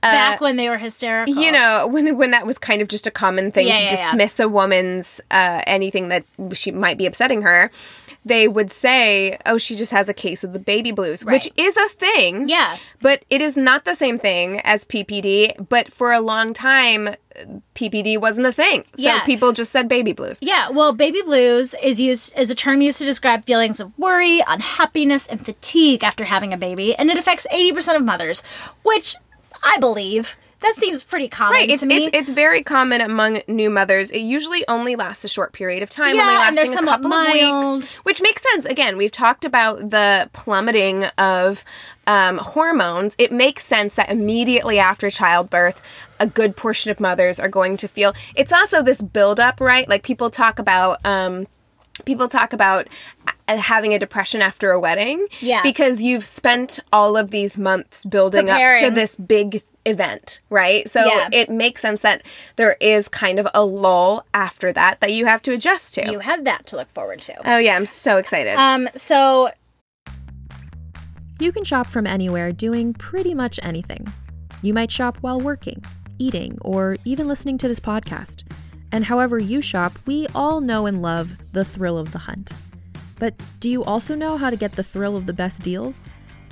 [0.00, 1.34] back when they were hysterical.
[1.42, 3.90] you know when when that was kind of just a common thing Yeah, to yeah,
[3.90, 3.96] yeah.
[4.10, 7.70] dismiss a woman's uh, anything that she might be upsetting her
[8.24, 11.76] they would say oh she just has a case of the baby blues which is
[11.76, 12.48] a thing.
[12.48, 12.78] Yeah.
[13.00, 17.16] but it is not the same thing as ppd but for a long time
[17.74, 18.84] ppd wasn't a thing.
[18.96, 19.24] So Yeah.
[19.24, 20.38] people just said baby blues.
[20.40, 24.40] Yeah, well, baby blues is used as a term used to describe feelings of worry,
[24.46, 28.44] unhappiness, and fatigue after having a baby, and it affects 80% of mothers,
[28.84, 29.16] which
[29.64, 32.06] I believe that seems pretty common Right, it's, to me.
[32.06, 34.10] it's it's very common among new mothers.
[34.10, 37.76] It usually only lasts a short period of time, Yeah, only lasting a couple mild.
[37.76, 38.64] of weeks, which makes sense.
[38.64, 41.64] Again, we've talked about the plummeting of
[42.06, 43.14] um, hormones.
[43.18, 45.82] It makes sense that immediately after childbirth,
[46.18, 48.12] a good portion of mothers are going to feel.
[48.34, 49.88] It's also this buildup, right?
[49.88, 51.04] Like people talk about.
[51.06, 51.46] Um,
[52.06, 52.88] people talk about
[53.46, 55.62] uh, having a depression after a wedding Yeah.
[55.62, 61.04] because you've spent all of these months building up to this big event right so
[61.04, 61.28] Yeah.
[61.32, 62.22] it makes sense that
[62.56, 66.20] there is kind of a lull after that that you have to adjust to you
[66.20, 67.34] have that to look forward to.
[67.52, 69.50] oh yeah i'm so excited Um, so
[71.40, 74.06] You can shop from anywhere doing pretty much anything.
[74.62, 75.84] You might shop while working,
[76.18, 78.44] eating, or even listening to this podcast.
[78.92, 82.52] And however you shop, we all know and love the thrill of the hunt.
[83.18, 86.04] But do you also know how to get the thrill of the best deals?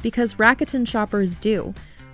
[0.02, 1.74] Because Rakuten shoppers do.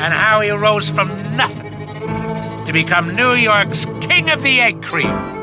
[0.00, 1.72] and how he rose from nothing
[2.66, 5.38] to become New York's King of the Egg Cream.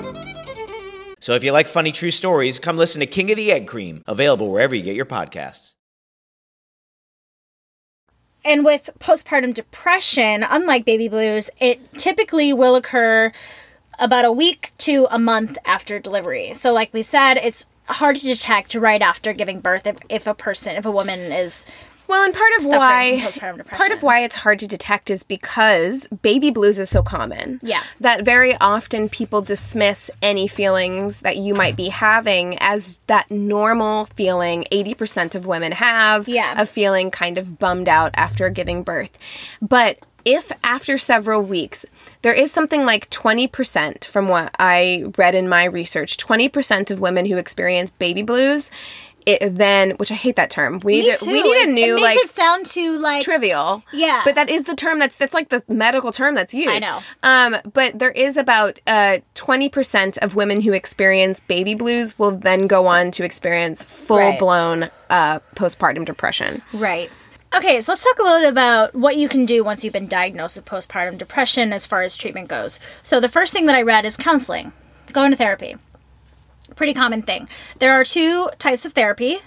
[1.20, 4.04] So if you like funny true stories, come listen to King of the Egg Cream,
[4.08, 5.76] available wherever you get your podcasts.
[8.48, 13.32] and with postpartum depression, unlike baby blues, it typically will occur
[14.00, 16.54] about a week to a month after delivery.
[16.54, 20.34] So, like we said, it's hard to detect right after giving birth if, if a
[20.34, 21.66] person, if a woman is
[22.08, 23.78] Well, and part of why from postpartum depression.
[23.78, 27.60] part of why it's hard to detect is because baby blues is so common.
[27.62, 27.84] Yeah.
[28.00, 34.06] That very often people dismiss any feelings that you might be having as that normal
[34.06, 36.62] feeling 80% of women have Yeah.
[36.62, 39.18] of feeling kind of bummed out after giving birth.
[39.62, 41.86] But if after several weeks,
[42.22, 47.26] there is something like 20% from what I read in my research, 20% of women
[47.26, 48.70] who experience baby blues,
[49.28, 50.80] it then, which I hate that term.
[50.84, 51.30] We need, too.
[51.30, 53.84] a, we need a new it makes like it sound too like trivial.
[53.92, 54.22] Yeah.
[54.24, 56.70] But that is the term that's that's like the medical term that's used.
[56.70, 57.02] I know.
[57.24, 62.32] Um, but there is about uh twenty percent of women who experience baby blues will
[62.32, 66.62] then go on to experience full blown uh postpartum depression.
[66.72, 67.12] Right.
[67.56, 70.08] Okay, so let's talk a little bit about what you can do once you've been
[70.08, 72.80] diagnosed with postpartum depression as far as treatment goes.
[73.04, 74.74] So, the first thing that I read is counseling,
[75.14, 75.78] going to therapy.
[76.76, 77.48] Pretty common thing.
[77.80, 79.38] There are two types of therapy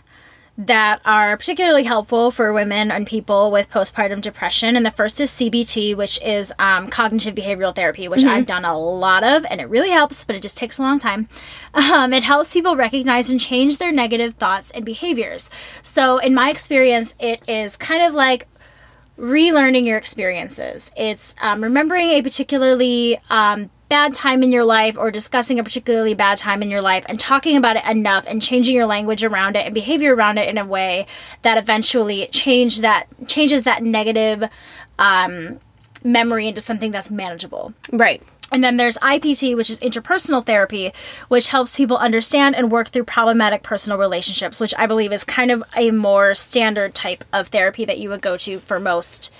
[0.66, 4.76] that are particularly helpful for women and people with postpartum depression.
[4.76, 8.78] And the first is CBT, which is um, cognitive behavioral therapy, which I've done a
[8.78, 11.28] lot of, and it really helps, but it just takes a long time.
[11.72, 15.50] Um, it helps people recognize and change their negative thoughts and behaviors.
[15.82, 18.46] So, in my experience, it is kind of like
[19.18, 20.92] relearning your experiences.
[20.96, 26.14] It's um, remembering a particularly um, bad time in your life or discussing a particularly
[26.14, 29.56] bad time in your life and talking about it enough and changing your language around
[29.56, 31.06] it and behavior around it in a way
[31.42, 34.48] that eventually change that changes that negative
[34.98, 35.58] um,
[36.04, 37.74] memory into something that's manageable.
[37.92, 38.22] Right.
[38.52, 40.92] And then there's IPT, which is interpersonal therapy,
[41.28, 45.50] which helps people understand and work through problematic personal relationships, which I believe is kind
[45.50, 49.32] of a more standard type of therapy that you would go to for most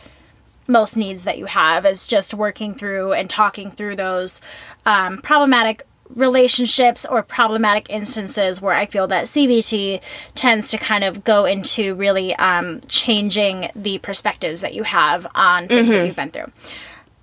[0.70, 4.40] most needs that you have is just working through and talking through those
[4.86, 10.00] um, problematic relationships or problematic instances where I feel that CBT
[10.34, 15.68] tends to kind of go into really um, changing the perspectives that you have on
[15.68, 16.50] things that you've been through.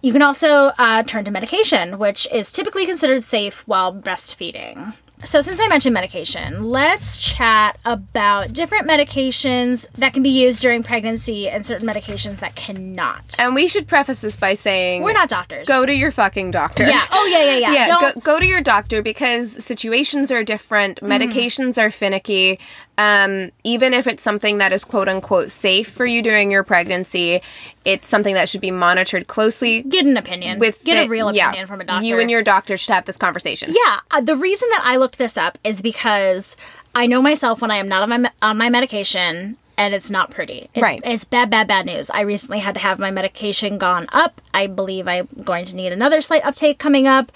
[0.01, 4.93] You can also uh, turn to medication, which is typically considered safe while breastfeeding.
[5.25, 10.83] So, since I mentioned medication, let's chat about different medications that can be used during
[10.83, 13.35] pregnancy and certain medications that cannot.
[13.39, 15.67] And we should preface this by saying We're not doctors.
[15.67, 16.85] go to your fucking doctor.
[16.87, 17.03] Yeah.
[17.11, 17.73] Oh, yeah, yeah, yeah.
[17.73, 21.11] yeah, go, go to your doctor because situations are different, Mm-hmm.
[21.11, 22.59] medications are finicky.
[22.97, 27.41] Um, even if it's something that is quote unquote safe for you during your pregnancy,
[27.85, 29.83] it's something that should be monitored closely.
[29.83, 30.57] Get an opinion.
[30.59, 32.03] With Get a the- real yeah, opinion from a doctor.
[32.03, 33.71] You and your doctor should have this conversation.
[33.85, 36.57] Yeah, uh, the reason that I looked this up is because
[36.95, 40.31] I know myself when I am not on my on my medication and it's not
[40.31, 40.69] pretty.
[40.73, 41.01] It's, Right.
[41.05, 42.09] It's bad, bad, bad news.
[42.09, 44.41] I recently had to have my medication gone up.
[44.53, 47.31] I believe I'm going to need another slight uptake coming up.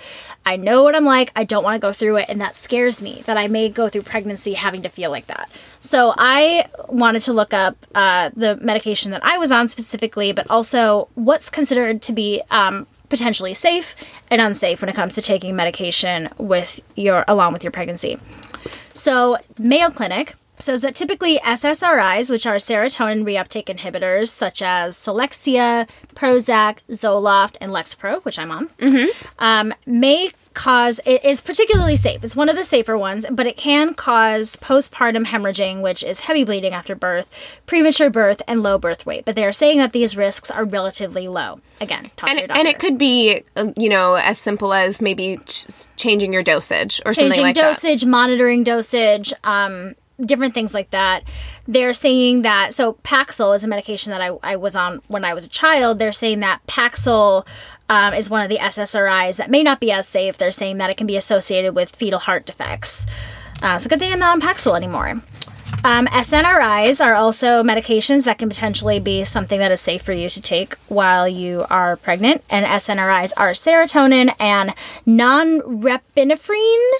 [0.46, 1.32] I know what I'm like.
[1.36, 3.90] I don't want to go through it, and that scares me that I may go
[3.90, 5.50] through pregnancy having to feel like that.
[5.80, 10.50] So I wanted to look up uh, the medication that I was on specifically, but
[10.50, 13.96] also what's considered to be um, potentially safe
[14.32, 18.18] and unsafe when it comes to taking medication with your along with your pregnancy.
[18.94, 25.88] So, Mayo Clinic says that typically SSRIs, which are serotonin reuptake inhibitors, such as Celexa,
[26.16, 28.70] Prozac, Zoloft, and Lexapro, which I'm on,
[29.40, 32.22] um, may cause it is particularly safe.
[32.26, 36.44] It's one of the safer ones, but it can cause postpartum hemorrhaging, which is heavy
[36.44, 37.30] bleeding after birth,
[37.66, 39.24] premature birth, and low birth weight.
[39.24, 41.62] But they are saying that these risks are relatively low.
[41.80, 42.60] Again, talk And, to your doctor.
[42.60, 47.02] and it could be, um, you know, as simple as maybe ch- changing your dosage
[47.06, 47.62] or something changing like that.
[47.82, 51.24] Changing dosage, monitoring dosage, um, different things like that.
[51.68, 55.34] They're saying that so Paxil is a medication that I, I was on when I
[55.34, 56.00] was a child.
[56.00, 57.46] They're saying that Paxil
[57.90, 60.38] um, is one of the SSRIs that may not be as safe.
[60.38, 63.06] They're saying that it can be associated with fetal heart defects.
[63.62, 65.22] Uh, a good thing I'm not on Paxil anymore.
[65.84, 70.30] Um, SNRIs are also medications that can potentially be something that is safe for you
[70.30, 72.44] to take while you are pregnant.
[72.50, 74.76] And SNRIs are serotonin and
[75.08, 76.92] norepinephrine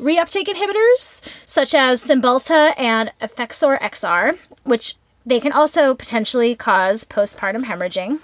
[0.00, 7.64] reuptake inhibitors, such as Cymbalta and Effexor XR, which they can also potentially cause postpartum
[7.64, 8.20] hemorrhaging.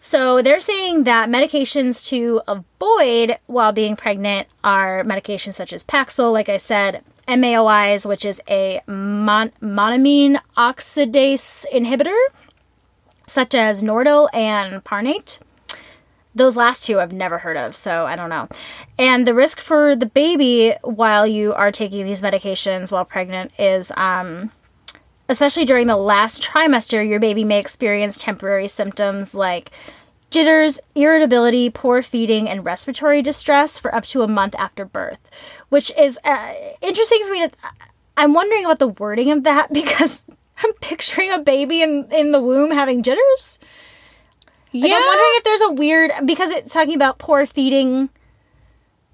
[0.00, 6.32] So they're saying that medications to avoid while being pregnant are medications such as Paxil,
[6.32, 12.18] like I said, MAOIs, which is a mon- monoamine oxidase inhibitor,
[13.26, 15.40] such as Nardil and Parnate.
[16.38, 18.48] Those last two I've never heard of, so I don't know.
[18.98, 23.92] And the risk for the baby while you are taking these medications while pregnant is
[23.96, 24.50] um,
[25.28, 29.70] especially during the last trimester, your baby may experience temporary symptoms like
[30.30, 35.20] jitters, irritability, poor feeding, and respiratory distress for up to a month after birth,
[35.68, 37.54] which is uh, interesting for me to.
[38.16, 40.24] I'm wondering about the wording of that because
[40.62, 43.58] I'm picturing a baby in, in the womb having jitters.
[44.72, 48.10] Like, I'm wondering if there's a weird because it's talking about poor feeding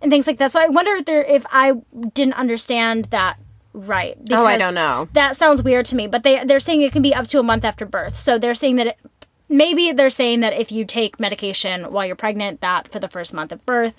[0.01, 0.51] and things like that.
[0.53, 1.73] So I wonder if there if I
[2.15, 3.39] didn't understand that
[3.73, 4.17] right.
[4.31, 5.09] Oh, I don't know.
[5.13, 6.07] That sounds weird to me.
[6.07, 8.17] But they they're saying it can be up to a month after birth.
[8.17, 8.99] So they're saying that it,
[9.49, 13.33] maybe they're saying that if you take medication while you're pregnant, that for the first
[13.33, 13.95] month of birth,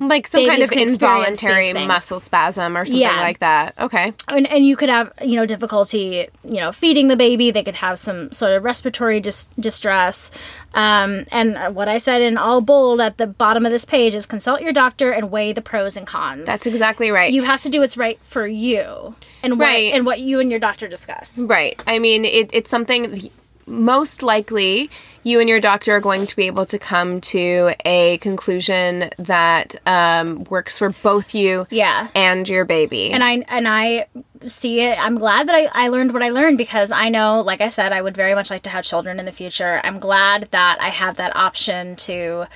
[0.00, 3.20] Like some kind of involuntary muscle spasm or something Yeah.
[3.20, 3.74] like that.
[3.78, 4.14] Okay.
[4.28, 7.74] and, and you could have you know difficulty you know feeding the baby they could
[7.74, 10.30] have some sort of respiratory dis- distress
[10.74, 14.24] um, and what i said in all bold at the bottom of this page is
[14.26, 17.30] consult your doctor and weigh the pros and cons That's exactly right.
[17.32, 19.92] you have to do what's right for you and what Right.
[19.94, 21.82] and what you and your doctor discuss Right.
[21.86, 23.30] I mean, it, it's something.
[23.66, 24.90] Most likely
[25.24, 29.76] you and your doctor are going to be able to come to a conclusion that
[29.86, 32.08] um, works for both you Yeah.
[32.14, 33.12] and your baby.
[33.12, 34.06] and I and I
[34.48, 34.98] see it.
[34.98, 37.92] I'm glad that I, I learned what I learned because I know, like I said,
[37.92, 39.80] I would very much like to have children in the future.
[39.84, 42.46] I'm glad that I have that option to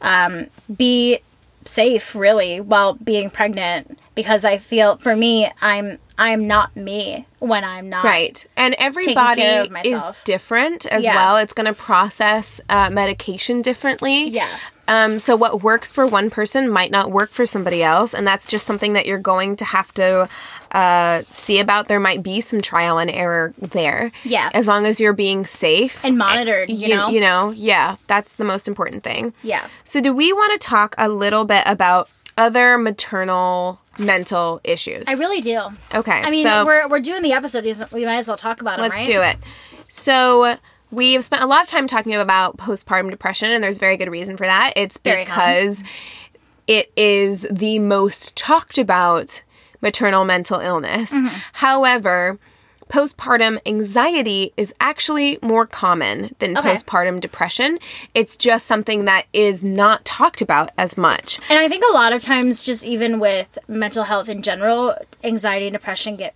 [0.00, 1.18] um, be
[1.64, 3.98] safe, really, while being pregnant.
[4.14, 8.46] Because I feel, for me, I'm I'm not me when I'm not Right.
[8.56, 11.16] And everybody is different as Yeah.
[11.16, 11.36] well.
[11.38, 14.28] It's going to process uh, medication differently.
[14.28, 14.48] Yeah.
[14.86, 18.46] Um, so what works for one person might not work for somebody else, and that's
[18.46, 20.28] just something that you're going to have to
[20.74, 21.88] uh, see about.
[21.88, 24.10] There might be some trial and error there.
[24.24, 24.50] Yeah.
[24.52, 26.68] As long as you're being safe and monitored.
[26.68, 27.08] You, know.
[27.08, 29.32] you know, yeah, that's the most important thing.
[29.42, 29.66] Yeah.
[29.84, 35.08] So, do we want to talk a little bit about other maternal mental issues?
[35.08, 35.60] I really do.
[35.94, 36.20] Okay.
[36.20, 37.64] I mean, so we're we're doing the episode.
[37.92, 38.82] We might as well talk about it.
[38.82, 39.06] Let's right?
[39.06, 39.36] do it.
[39.88, 40.56] So
[40.90, 44.10] we have spent a lot of time talking about postpartum depression, and there's very good
[44.10, 44.72] reason for that.
[44.74, 45.84] It's because
[46.66, 49.44] it is the most talked about
[49.84, 51.12] maternal mental illness.
[51.14, 51.28] Mm-hmm.
[51.52, 52.38] However,
[52.88, 56.72] postpartum anxiety is actually more common than Okay.
[56.74, 57.78] postpartum depression.
[58.14, 61.38] It's just something that is not talked about as much.
[61.48, 65.66] And I think a lot of times, just even with mental health in general, anxiety
[65.66, 66.34] and depression get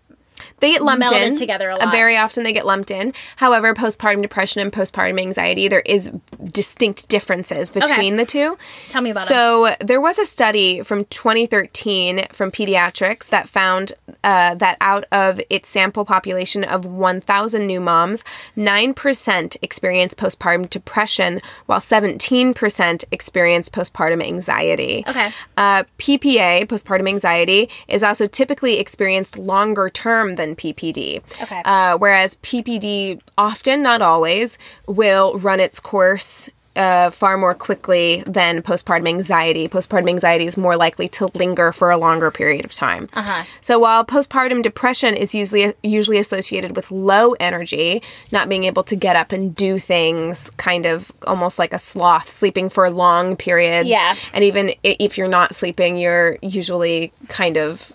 [0.60, 1.92] They get lumped in together a Uh, lot.
[1.92, 3.12] Very often they get lumped in.
[3.36, 6.10] However, postpartum depression and postpartum anxiety, there is
[6.50, 8.56] distinct differences between the two.
[8.90, 9.28] Tell me about it.
[9.28, 13.92] So there was a study from 2013 from pediatrics that found
[14.24, 18.24] uh, that out of its sample population of 1,000 new moms,
[18.56, 25.04] 9% experienced postpartum depression, while 17% experienced postpartum anxiety.
[25.06, 25.32] Okay.
[25.56, 31.22] Uh, PPA, postpartum anxiety, is also typically experienced longer term than PPD.
[31.42, 31.62] Okay.
[31.64, 38.62] Uh, whereas PPD often, not always, will run its course uh, far more quickly than
[38.62, 39.68] postpartum anxiety.
[39.68, 43.08] Postpartum anxiety is more likely to linger for a longer period of time.
[43.14, 43.42] Uh-huh.
[43.60, 48.94] So while postpartum depression is usually usually associated with low energy, not being able to
[48.96, 53.88] get up and do things, kind of almost like a sloth, sleeping for long periods.
[53.88, 54.14] Yeah.
[54.32, 57.92] And even if you're not sleeping, you're usually kind of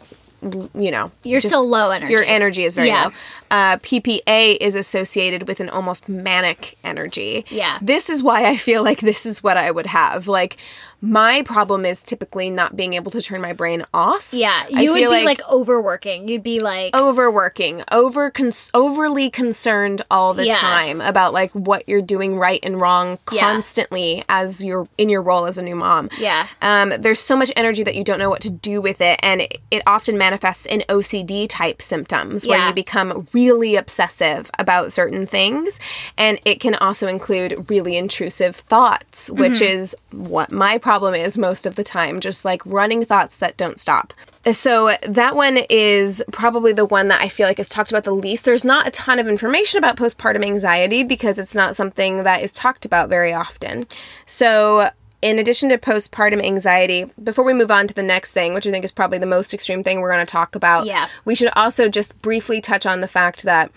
[0.75, 2.11] you know You're still low energy.
[2.11, 3.05] Your energy is very Yeah.
[3.05, 3.11] low.
[3.51, 7.45] Uh, PPA is associated with an almost manic energy.
[7.49, 7.77] Yeah.
[7.81, 10.27] This is why I feel like this is what I would have.
[10.27, 10.57] Like
[11.03, 14.33] my problem is typically not being able to turn my brain off.
[14.33, 16.29] Yeah, you would be like, overworking.
[16.29, 18.31] You'd be like, overworking, over
[18.73, 20.57] overly concerned all the Yeah.
[20.59, 23.41] time about like what you're doing right and wrong Yeah.
[23.41, 26.09] constantly as you're in your role as a new mom.
[26.17, 26.47] Yeah.
[26.61, 29.41] Um, there's so much energy that you don't know what to do with it, and
[29.41, 32.69] it, it often manifests in OCD type symptoms where Yeah.
[32.69, 35.81] you become really obsessive about certain things,
[36.17, 39.69] and it can also include really intrusive thoughts, which Mhm.
[39.69, 43.79] is what my problem is most of the time, just like running thoughts that don't
[43.79, 44.13] stop.
[44.51, 48.13] So that one is probably the one that I feel like is talked about the
[48.13, 48.45] least.
[48.45, 52.51] There's not a ton of information about postpartum anxiety because it's not something that is
[52.51, 53.85] talked about very often.
[54.25, 54.89] So
[55.21, 58.71] in addition to postpartum anxiety, before we move on to the next thing, which I
[58.71, 61.07] think is probably the most extreme thing we're going to talk about, Yeah.
[61.23, 63.71] we should also just briefly touch on the fact that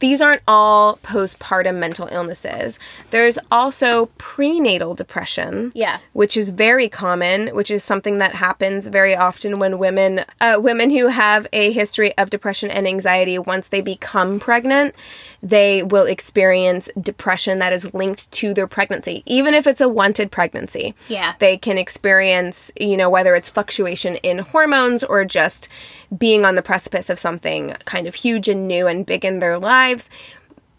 [0.00, 2.78] these aren't all postpartum mental illnesses.
[3.10, 5.70] There's also prenatal depression.
[5.74, 5.98] Yeah.
[6.12, 10.90] Which is very common, which is something that happens very often when women uh, women
[10.90, 14.94] who have a history of depression and anxiety once they become pregnant,
[15.42, 20.32] they will experience depression that is linked to their pregnancy, even if it's a wanted
[20.32, 21.34] pregnancy Yeah.
[21.38, 25.68] they can experience, you know, whether it's fluctuation in hormones or just
[26.16, 29.58] being on the precipice of something kind of huge and new and big in their
[29.58, 30.10] lives.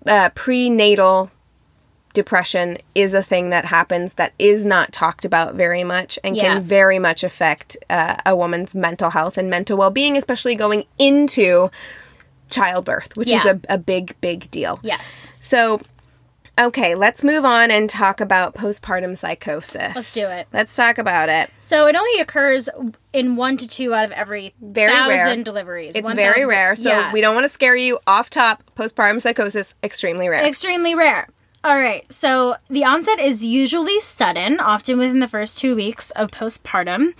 [0.05, 1.31] Uh, prenatal
[2.13, 6.55] depression is a thing that happens that is not talked about very much and Yeah.
[6.55, 10.85] can very much affect uh, a woman's mental health and mental well being, especially going
[10.97, 11.69] into
[12.49, 14.79] childbirth, which is a, a big, big deal.
[14.83, 15.29] Yes.
[15.39, 15.81] So,
[16.59, 19.95] okay, let's move on and talk about postpartum psychosis.
[19.95, 20.47] Let's do it.
[20.51, 21.49] Let's talk about it.
[21.59, 22.69] So it only occurs
[23.13, 25.43] in one to two out of every Very thousand rare.
[25.43, 25.95] deliveries.
[25.95, 27.13] It's 1,000 very rare, so yeah.
[27.13, 28.63] we don't want to scare you off top.
[28.75, 30.45] Postpartum psychosis, extremely rare.
[30.45, 31.27] Extremely rare.
[31.61, 32.09] All right.
[32.11, 37.13] So the onset is usually sudden, often within the first two weeks of postpartum.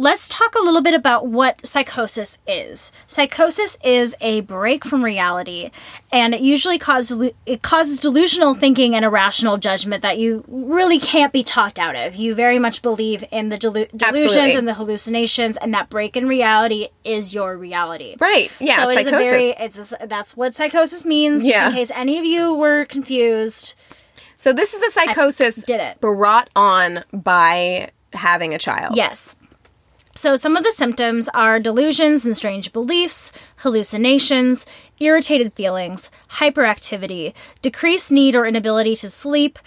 [0.00, 2.90] Let's talk a little bit about what psychosis is.
[3.06, 5.70] Psychosis is a break from reality,
[6.10, 11.32] and it usually causes it causes delusional thinking and irrational judgment that you really can't
[11.32, 12.14] be talked out of.
[12.16, 14.54] You very much believe in the delu- delusions Absolutely.
[14.54, 18.16] and the hallucinations, and that break in reality is your reality.
[18.18, 18.50] Right.
[18.58, 21.42] Yeah, So it's it's a very it's a, that's what psychosis means.
[21.42, 21.68] Just Yeah.
[21.68, 23.74] in case any of you were confused.
[24.38, 26.00] So this is a psychosis did it.
[26.00, 28.96] brought on by having a child.
[28.96, 29.36] Yes.
[30.14, 34.66] So, some of the symptoms are delusions and strange beliefs, hallucinations,
[34.98, 37.32] irritated feelings, hyperactivity,
[37.62, 39.58] decreased need or inability to sleep,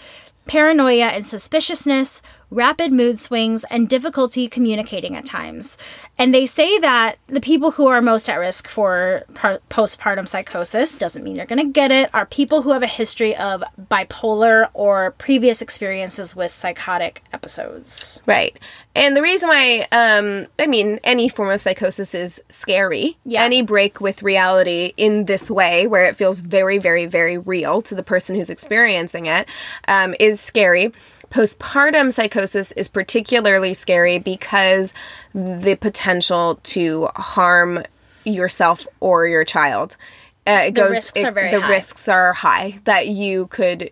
[0.46, 2.20] paranoia and suspiciousness,
[2.50, 5.76] rapid mood swings, and difficulty communicating at times.
[6.18, 10.96] And they say that the people who are most at risk for par- postpartum psychosis,
[10.96, 14.68] doesn't mean you're going to get it, are people who have a history of bipolar
[14.74, 18.22] or previous experiences with psychotic episodes.
[18.26, 18.58] Right.
[18.94, 23.16] And the reason why, um, I mean, any form of psychosis is scary.
[23.24, 23.42] Yeah.
[23.42, 27.94] Any break with reality in this way, where it feels very, very, very real to
[27.94, 29.48] the person who's experiencing it,
[29.88, 30.92] um, is scary.
[31.30, 34.94] Postpartum psychosis is particularly scary because
[35.34, 37.82] the potential to harm
[38.24, 39.96] yourself or your child.
[40.46, 40.90] Uh, it The goes.
[40.90, 41.70] risks it- are very the high.
[41.70, 43.90] risks are high that you could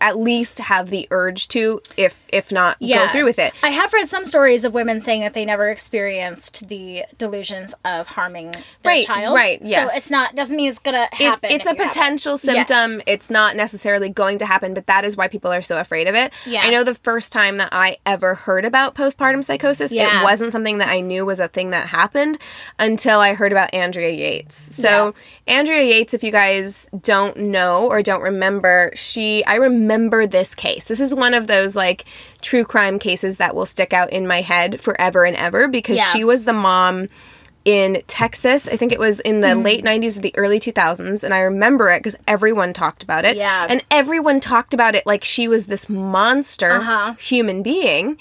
[0.00, 3.52] at least have the urge to, if if not, go through with it.
[3.62, 8.06] I have read some stories of women saying that they never experienced the delusions of
[8.06, 9.34] harming their Right, child.
[9.34, 9.90] right, yes.
[9.92, 11.50] So it's not doesn't mean it's gonna It- happen.
[11.50, 11.88] it's a have it.
[11.88, 12.92] potential symptom.
[12.92, 13.00] Yes.
[13.06, 16.14] It's not necessarily going to happen, but that is why people are so afraid of
[16.14, 16.32] it.
[16.46, 16.62] Yeah.
[16.62, 20.20] I know the first time that I ever heard about postpartum psychosis, Yeah.
[20.20, 22.38] it wasn't something that I knew was a thing that happened
[22.78, 24.56] until I heard about Andrea Yates.
[24.76, 25.14] So,
[25.46, 30.84] Andrea Yates, if you guys don't know or don't remember, she, I remember this case.
[30.86, 32.04] This is one of those like
[32.42, 36.12] true crime cases that will stick out in my head forever and ever because Yeah.
[36.12, 37.08] she was the mom
[37.64, 38.66] in Texas.
[38.68, 39.62] I think it was in the Mm-hmm.
[39.62, 41.22] late 90s or the early 2000s.
[41.24, 43.36] And I remember it because everyone talked about it.
[43.36, 43.66] Yeah.
[43.68, 47.14] And everyone talked about it like she was this monster Uh-huh.
[47.18, 48.16] human being,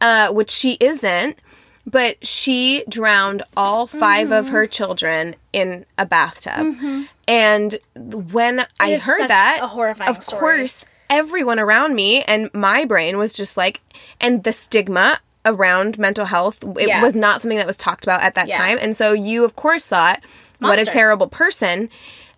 [0.00, 1.38] uh, which she isn't.
[1.86, 4.54] But she drowned all 5 of Mm-hmm.
[4.54, 6.74] her children in a bathtub.
[7.28, 10.40] And when I heard such that, a horrifying of story.
[10.40, 13.80] course, everyone around me and my brain was just like,
[14.20, 17.02] and the stigma around mental health, it Yeah.
[17.02, 18.56] was not something that was talked about at that Yeah.
[18.58, 18.78] time.
[18.80, 20.20] And so you, of course, thought,
[20.58, 21.90] what a terrible person.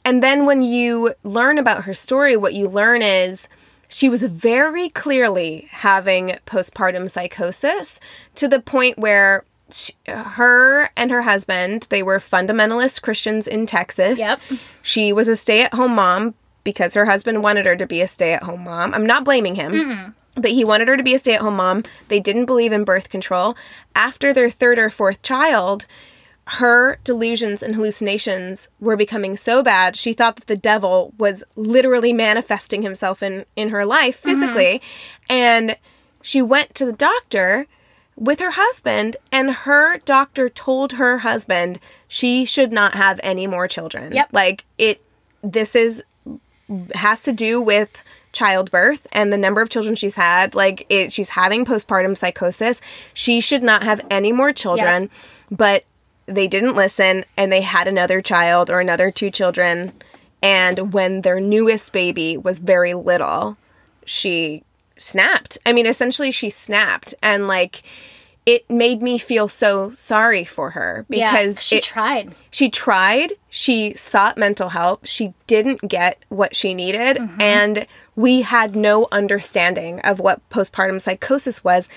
[0.04, 3.48] And then when you learn about her story, what you learn is
[3.88, 8.00] she was very clearly having postpartum psychosis
[8.34, 14.18] to the point where she, her and her husband, they were fundamentalist Christians in Texas.
[14.18, 14.40] Yep.
[14.82, 16.34] She was a stay at home mom
[16.66, 18.92] because her husband wanted her to be a stay at home mom.
[18.92, 19.72] I'm not blaming him.
[19.72, 20.10] Mm-hmm.
[20.38, 21.84] But he wanted her to be a stay at home mom.
[22.08, 23.56] They didn't believe in birth control.
[23.94, 25.86] After their third or fourth child,
[26.48, 32.12] her delusions and hallucinations were becoming so bad she thought that the devil was literally
[32.12, 34.30] manifesting himself in in her life mm-hmm.
[34.30, 34.82] physically
[35.28, 35.76] and
[36.22, 37.66] she went to the doctor
[38.14, 43.66] with her husband and her doctor told her husband she should not have any more
[43.66, 44.28] children Yep.
[44.30, 45.02] like it
[45.42, 46.04] this is
[46.94, 51.30] has to do with childbirth and the number of children she's had like it she's
[51.30, 52.82] having postpartum psychosis.
[53.14, 55.10] She should not have any more children
[55.50, 55.84] but
[56.26, 59.92] they didn't listen and they had another child or another two children.
[60.42, 63.56] And when their newest baby was very little
[64.04, 64.62] she
[64.98, 65.56] snapped.
[65.64, 67.14] I mean essentially she snapped.
[67.22, 67.82] And like
[68.46, 72.34] it made me feel so sorry for her Yeah, because she it- tried.
[72.50, 77.40] she tried she sought mental help she didn't get what she needed Mm-hmm.
[77.40, 81.88] and we had no understanding of what postpartum psychosis was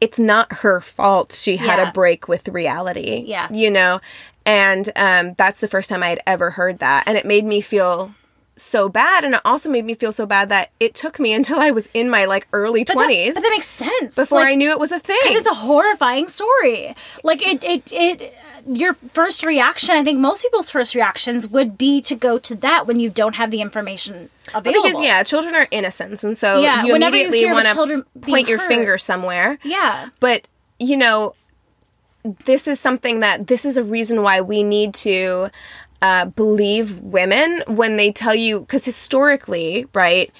[0.00, 1.88] it's not her fault she had Yeah.
[1.88, 3.48] a break with reality Yeah.
[3.50, 4.00] you know
[4.46, 7.60] and um, that's the first time i had ever heard that and it made me
[7.60, 8.14] feel
[8.56, 11.58] so bad and it also made me feel so bad that it took me until
[11.58, 14.52] i was in my like early But that- 20s but that makes sense before Like,
[14.52, 16.94] i knew it was a thing because it's a horrifying story.
[17.22, 18.34] Like it, it, it.
[18.66, 22.86] Your first reaction, I think most people's first reactions would be to go to that
[22.86, 24.88] when you don't have the information available.
[24.88, 28.04] Because yeah, children are innocents, and so Yeah, you whenever you immediately hear want children
[28.14, 28.68] to point your hurt.
[28.68, 29.58] finger somewhere.
[29.64, 30.08] Yeah.
[30.18, 30.48] But
[30.78, 31.34] you know,
[32.46, 35.50] this is something that this is a reason why we need to
[36.02, 40.30] uh, believe women when they tell you because historically, right?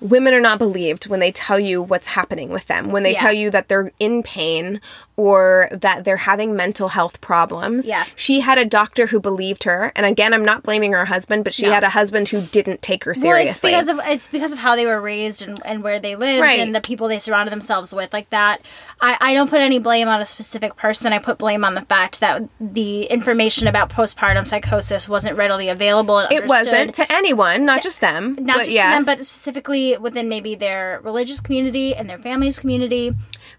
[0.00, 3.20] Women are not believed when they tell you what's happening with them, when they Yeah.
[3.20, 4.80] tell you that they're in pain
[5.16, 7.86] or that they're having mental health problems.
[7.86, 8.04] Yeah.
[8.16, 9.92] She had a doctor who believed her.
[9.94, 11.72] And again, I'm not blaming her husband, but she No.
[11.72, 13.72] had a husband who didn't take her seriously.
[13.72, 16.16] Well, it's because of it's because of how they were raised and, and where they
[16.16, 16.58] lived Right.
[16.58, 18.62] and the people they surrounded themselves with like that.
[19.02, 21.12] I, I don't put any blame on a specific person.
[21.12, 26.18] I put blame on the fact that the information about postpartum psychosis wasn't readily available.
[26.18, 28.36] And it wasn't to anyone, not just them.
[28.40, 28.86] not but just yeah.
[28.90, 33.12] to them, but specifically within maybe their religious community and their family's community.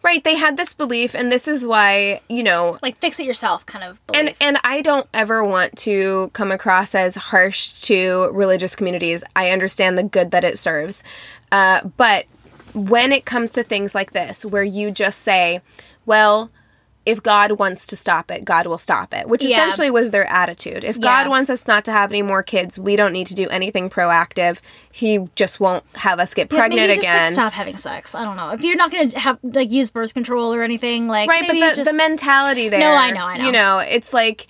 [0.03, 3.65] Right, they had this belief, and this is why, you know, Like fix it yourself
[3.65, 4.19] kind of belief.
[4.19, 9.23] and and I don't ever want to come across as harsh to religious communities.
[9.35, 11.03] I understand the good that it serves,
[11.51, 12.25] uh, but
[12.73, 15.61] when it comes to things like this, where you just say,
[16.05, 16.49] "Well."
[17.03, 19.57] If God wants to stop it, God will stop it, which Yeah.
[19.57, 20.83] essentially was their attitude.
[20.83, 21.01] If Yeah.
[21.23, 23.89] God wants us not to have any more kids, we don't need to do anything
[23.89, 24.59] proactive.
[24.91, 27.23] He just won't have us get Yeah, pregnant maybe just again.
[27.23, 28.13] like stop having sex.
[28.13, 28.51] I don't know.
[28.51, 31.53] If you're not going to have like use birth control or anything, like right but
[31.53, 33.45] the, just the mentality there No, I know, I know.
[33.45, 34.45] you know it's like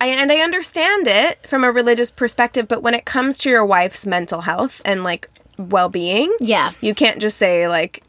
[0.00, 3.64] I, and i understand it from a religious perspective but when it comes to your
[3.64, 5.28] wife's mental health and like
[5.58, 8.02] well-being yeah, you can't just say like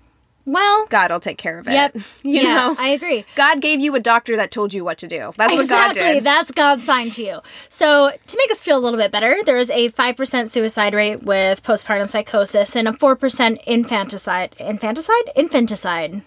[0.45, 1.95] well, god will take care of it Yep.
[2.23, 3.25] you yeah, know I agree.
[3.35, 6.13] god gave you a doctor that told you what to do that's what god exactly.
[6.15, 7.39] did That's God's sign to you.
[7.69, 11.23] So, to make us feel a little bit better, there is a 5% suicide rate
[11.23, 15.23] with postpartum psychosis and a 4% infanticide, infanticide?
[15.35, 16.21] Infanticide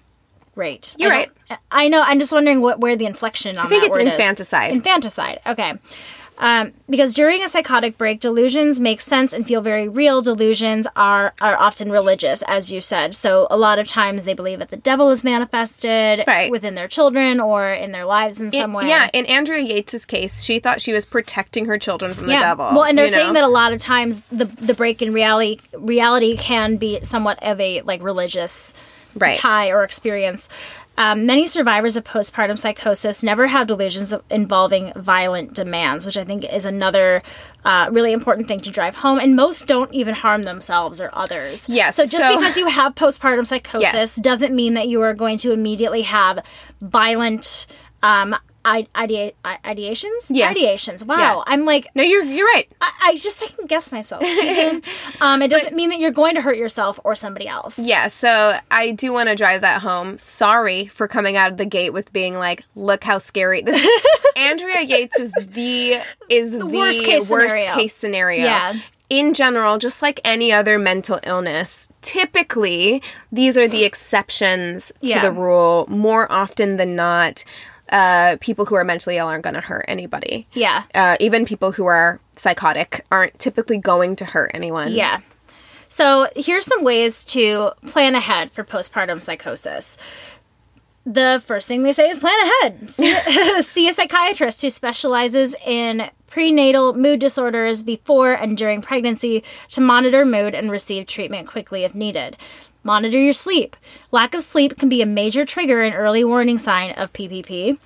[0.55, 0.95] rate.
[0.99, 2.03] You're I don't- I know.
[2.03, 4.14] I'm just wondering what where the inflection on i think it's word is.
[4.14, 5.41] infanticide Infanticide.
[5.47, 5.75] Okay.
[6.39, 10.20] Um, because during a psychotic break, delusions make sense and feel very real.
[10.20, 13.14] Delusions are are often religious, as you said.
[13.14, 16.51] So a lot of times they believe that the devil is manifested Right.
[16.51, 18.89] within their children or in their lives in some way.
[18.89, 22.66] yeah in andrea yates's case she thought she was protecting her children from the devil
[22.72, 23.41] Well, and they're saying know?
[23.41, 27.61] that a lot of times the the break in reality reality can be somewhat of
[27.61, 28.74] a like religious
[29.18, 29.34] Right.
[29.34, 30.51] tie or experience.
[30.99, 36.44] Um, many survivors of postpartum psychosis never have delusions involving violent demands, which I think
[36.51, 37.22] is another
[37.64, 39.18] uh, really important thing to drive home.
[39.18, 41.68] And most don't even harm themselves or others.
[41.68, 44.16] Yes, So just so- because you have postpartum psychosis Yes.
[44.16, 46.38] doesn't mean that you are going to immediately have
[46.80, 47.66] violent.
[48.03, 48.36] Um,
[48.69, 50.29] I- idea- ideations?
[50.31, 50.59] Yes.
[50.59, 51.07] Ideations.
[51.07, 51.17] Wow.
[51.19, 51.43] Yeah.
[51.47, 54.23] I'm like, no you're you're right I, I just second guess myself.
[55.21, 57.79] Um, it doesn't mean that you're going to hurt yourself or somebody else.
[57.79, 60.19] Yeah, so I do want to drive that home.
[60.19, 63.81] Sorry for coming out of the gate with being like, "Look how scary." This
[64.37, 67.75] Andrea Yates is the is the, worst case scenario.
[67.75, 68.45] case scenario.
[68.45, 68.75] Yeah.
[69.09, 73.03] In general, just like any other mental illness, typically
[73.33, 75.21] these are the exceptions Yeah.
[75.21, 75.87] to the rule.
[75.89, 77.45] More often than not,
[77.91, 80.47] uh, people who are mentally ill aren't going to hurt anybody.
[80.55, 80.84] Yeah.
[80.95, 84.93] Uh, even people who are psychotic aren't typically going to hurt anyone.
[84.93, 85.20] Yeah.
[85.89, 89.99] So here's some ways to plan ahead for postpartum psychosis.
[91.05, 92.91] The first thing they say is plan ahead.
[92.91, 93.12] See,
[93.62, 100.24] see a psychiatrist who specializes in prenatal mood disorders before and during pregnancy to monitor
[100.24, 102.37] mood and receive treatment quickly if needed.
[102.87, 103.74] Monitor your sleep.
[104.12, 107.78] Lack of sleep can be a major trigger and early warning sign of PPP.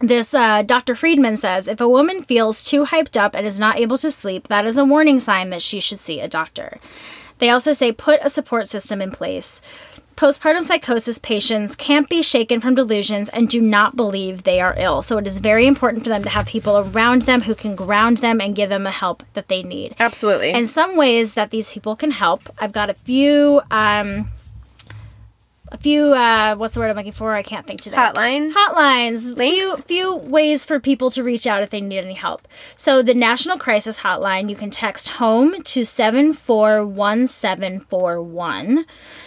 [0.00, 0.94] This uh, Dr.
[0.94, 4.48] Friedman says if a woman feels too hyped up and is not able to sleep,
[4.48, 6.78] that is a warning sign that she should see a doctor.
[7.38, 9.62] They also say put a support system in place.
[10.16, 15.02] Postpartum psychosis patients can't be shaken from delusions and do not believe they are ill.
[15.02, 18.16] So it is very important for them to have people around them who can ground
[18.18, 19.94] them and give them the help that they need.
[19.98, 20.52] Absolutely.
[20.52, 22.48] And some ways that these people can help.
[22.58, 24.30] I've got a few um
[25.72, 27.34] a few uh what's the word I'm looking for?
[27.34, 27.96] I can't think today.
[27.96, 28.52] Hotline?
[28.52, 29.36] Hotlines.
[29.36, 32.46] Few few ways for people to reach out if they need any help.
[32.76, 38.84] So the National Crisis Hotline, you can text home to 741741.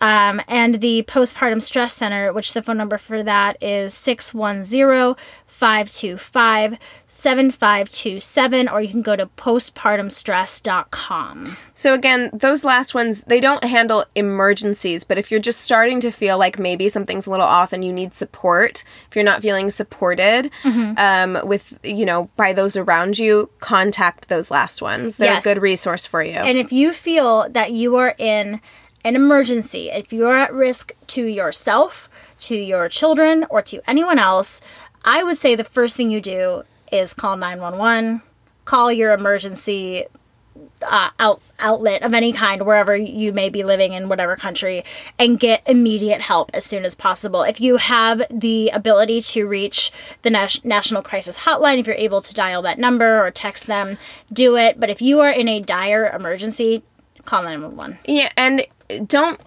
[0.00, 5.16] Um, and the Postpartum Stress Center, which the phone number for that is 610
[5.58, 6.78] 525
[7.08, 11.56] 7527, or you can go to postpartumstress.com.
[11.74, 16.10] So again, those last ones, they don't handle emergencies, but if you're just starting to
[16.12, 19.70] feel like maybe something's a little off and you need support, if you're not feeling
[19.70, 20.94] supported Mhm.
[20.98, 25.16] um, with, you know, by those around you, contact those last ones.
[25.16, 25.44] They're Yes.
[25.46, 26.34] a good resource for you.
[26.34, 28.60] And if you feel that you are in
[29.04, 32.08] an emergency, if you're at risk to yourself,
[32.40, 34.60] to your children, or to anyone else,
[35.08, 38.20] I would say the first thing you do is call 911,
[38.66, 40.04] call your emergency
[40.82, 44.84] uh, out, outlet of any kind, wherever you may be living in whatever country,
[45.18, 47.42] and get immediate help as soon as possible.
[47.42, 52.20] If you have the ability to reach the Nas- National Crisis Hotline, if you're able
[52.20, 53.96] to dial that number or text them,
[54.30, 54.78] do it.
[54.78, 56.82] But if you are in a dire emergency,
[57.24, 57.98] call 911.
[58.04, 58.66] Yeah, and
[59.06, 59.40] don't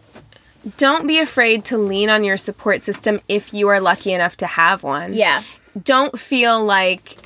[0.77, 4.47] don't be afraid to lean on your support system if you are lucky enough to
[4.47, 5.13] have one.
[5.13, 5.43] Yeah.
[5.83, 7.17] Don't feel like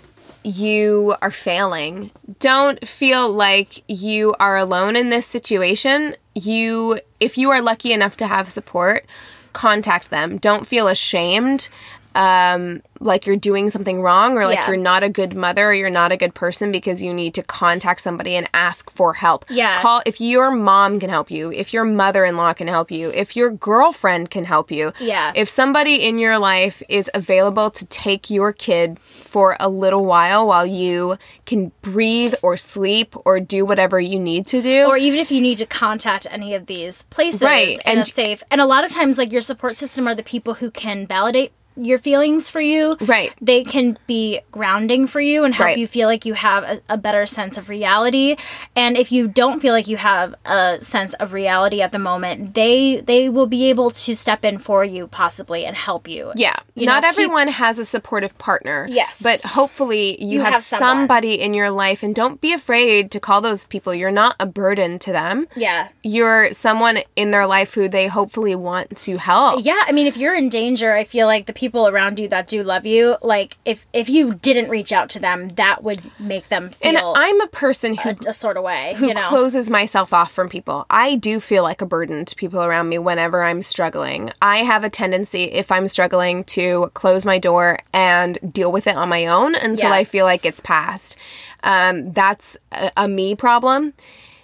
[0.44, 2.12] you are failing.
[2.40, 6.16] Don't feel like you are alone in this situation.
[6.36, 9.06] You if you are lucky enough to have support,
[9.54, 10.38] contact them.
[10.38, 11.70] Don't feel ashamed
[12.16, 14.68] um like you're doing something wrong or like Yeah.
[14.68, 17.44] you're not a good mother or you're not a good person because you need to
[17.44, 19.46] contact somebody and ask for help.
[19.50, 19.82] Yeah.
[19.82, 23.52] Call if your mom can help you, if your mother-in-law can help you, if your
[23.52, 24.94] girlfriend can help you.
[25.00, 25.34] Yeah.
[25.36, 30.48] If somebody in your life is available to take your kid for a little while
[30.48, 34.86] while you can breathe or sleep or do whatever you need to do.
[34.88, 38.06] Or even if you need to contact any of these places Right, in and- a
[38.06, 38.42] safe.
[38.50, 41.52] And a lot of times, like your support system are the people who can validate
[41.76, 42.98] your feelings for you.
[43.02, 43.34] Right.
[43.42, 45.78] They can be grounding for you and help Right.
[45.78, 48.36] you feel like you have a, a better sense of reality.
[48.76, 52.54] And if you don't feel like you have a sense of reality at the moment,
[52.54, 56.32] they they will be able to step in for you possibly and help you.
[56.36, 56.56] Yeah.
[56.76, 58.86] You Not know, keep- everyone has a supportive partner.
[58.90, 59.22] Yes.
[59.22, 63.20] But hopefully you, You have, have somebody in your life and don't be afraid to
[63.20, 63.94] call those people.
[63.94, 65.48] You're not a burden to them.
[65.56, 65.90] Yeah.
[66.04, 69.64] You're someone in their life who they hopefully want to help.
[69.66, 72.48] Yeah, I mean, if you're in danger, I feel like the people around you that
[72.48, 76.50] do love you, like if if you didn't reach out to them, that would make
[76.50, 76.90] them feel.
[76.90, 78.94] And I'm a person who a, a sort of way.
[78.98, 79.28] who you know?
[79.28, 80.86] closes myself off from people.
[80.90, 84.32] I do feel like a burden to people around me whenever I'm struggling.
[84.42, 88.96] I have a tendency, if I'm struggling, to close my door and deal with it
[88.96, 89.96] on my own until Yeah.
[89.96, 91.18] I feel like it's past.
[91.64, 93.94] Um, that's a, a me problem.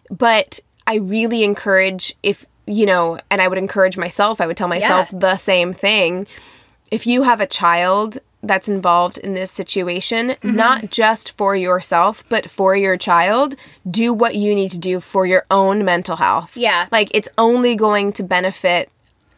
[0.10, 4.68] But I really encourage, if, you know, and I would encourage myself, I would tell
[4.68, 6.28] myself the same thing.
[6.92, 10.56] If you have a child, that's involved in this situation, Mm-hmm.
[10.56, 13.56] not just for yourself, but for your child,
[13.90, 16.58] do what you need to do for your own mental health.
[16.58, 16.88] Yeah.
[16.92, 18.90] Like it's only going to benefit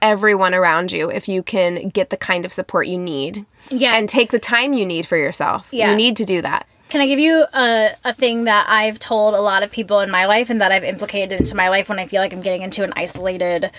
[0.01, 3.45] everyone around you if you can get the kind of support you need.
[3.69, 3.95] Yeah.
[3.95, 5.69] And take the time you need for yourself.
[5.73, 5.91] Yeah.
[5.91, 6.65] You need to do that.
[6.89, 10.11] Can I give you a, a thing that I've told a lot of people in
[10.11, 12.61] my life and that I've implicated into my life when I feel like I'm getting
[12.61, 13.71] into an isolated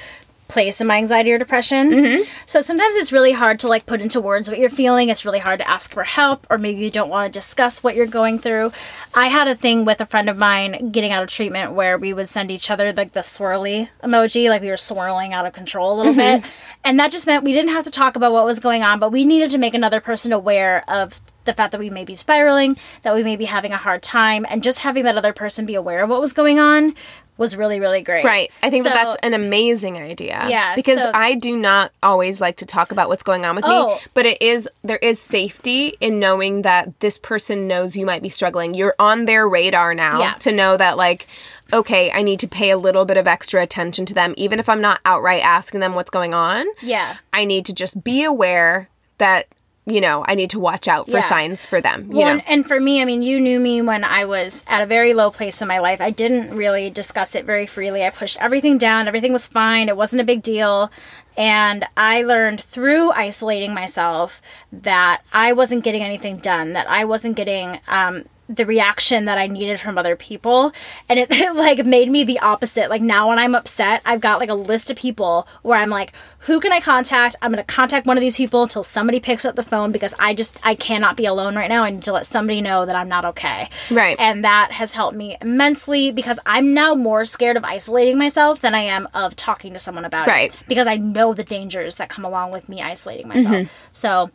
[0.49, 1.90] place in my anxiety or depression?
[1.90, 2.22] Mm-hmm.
[2.47, 5.09] So sometimes it's really hard to like put into words what you're feeling.
[5.09, 7.95] It's really hard to ask for help or maybe you don't want to discuss what
[7.95, 8.72] you're going through.
[9.14, 12.12] I had a thing with a friend of mine getting out of treatment where we
[12.12, 15.95] would send each other like the swirly emoji, like we were swirling out of control
[15.95, 16.42] a little Mhm.
[16.42, 16.51] bit.
[16.84, 19.11] And that just meant we didn't have to talk about what was going on, but
[19.12, 22.74] we needed to make another person aware of the fact that we may be spiraling,
[23.03, 25.74] that we may be having a hard time, and just having that other person be
[25.74, 26.95] aware of what was going on
[27.37, 28.24] was really, really great.
[28.24, 28.51] Right.
[28.62, 30.47] I think that that's an amazing idea.
[30.49, 33.64] Yeah, Because so- I do not always like to talk about what's going on with
[33.66, 33.95] Oh.
[33.97, 38.22] me, but it is there is safety in knowing that this person knows you might
[38.22, 38.74] be struggling.
[38.74, 40.35] You're on their radar now Yeah.
[40.35, 41.26] to know that like
[41.72, 44.68] okay, I need to pay a little bit of extra attention to them even if
[44.68, 46.66] I'm not outright asking them what's going on.
[46.82, 47.16] Yeah.
[47.32, 49.47] I need to just be aware that
[49.87, 51.20] you know, I need to watch out for Yeah.
[51.20, 52.30] signs for them, you Well, know.
[52.32, 55.12] and, and for me, I mean, you knew me when I was at a very
[55.12, 56.01] low place in my life.
[56.01, 58.05] I didn't really discuss it very freely.
[58.05, 59.09] I pushed everything down.
[59.09, 59.89] Everything was fine.
[59.91, 60.91] It wasn't a big deal.
[61.37, 64.41] And I learned through isolating myself
[64.72, 69.47] that I wasn't getting anything done, that I wasn't getting um, the reaction that I
[69.47, 70.72] needed from other people.
[71.09, 72.90] And it, it like made me the opposite.
[72.90, 76.12] Like now when I'm upset, I've got like a list of people where I'm like,
[76.40, 77.36] who can I contact?
[77.40, 80.14] I'm going to contact one of these people until somebody picks up the phone because
[80.18, 81.84] I just, I cannot be alone right now.
[81.84, 83.68] I need to let somebody know that I'm not okay.
[83.90, 84.16] Right.
[84.18, 88.74] And that has helped me immensely because I'm now more scared of isolating myself than
[88.74, 90.51] I am of talking to someone about Right.
[90.51, 90.55] it.
[90.55, 90.68] Right.
[90.68, 93.55] Because I know the dangers that come along with me isolating myself.
[93.55, 93.68] Mhm.
[93.92, 94.30] So,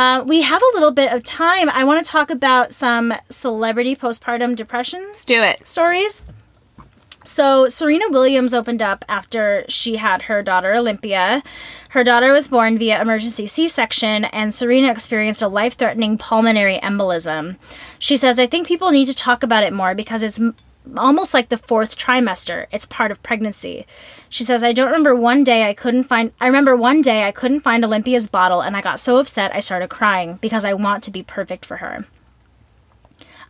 [0.00, 1.68] uh, we have a little bit of time.
[1.68, 5.26] I want to talk about some celebrity postpartum depressions.
[5.26, 5.68] do it.
[5.68, 6.24] Stories.
[7.22, 11.42] So Serena Williams opened up after she had her daughter Olympia.
[11.90, 17.58] Her daughter was born via emergency C-section and Serena experienced a life-threatening pulmonary embolism.
[17.98, 20.40] She says, "I think people need to talk about it more because it's
[20.98, 22.66] almost like the fourth trimester.
[22.70, 23.86] It's part of pregnancy."
[24.28, 27.32] She says, "I don't remember one day I couldn't find I remember one day I
[27.32, 31.02] couldn't find Olympia's bottle and I got so upset I started crying because I want
[31.04, 32.06] to be perfect for her."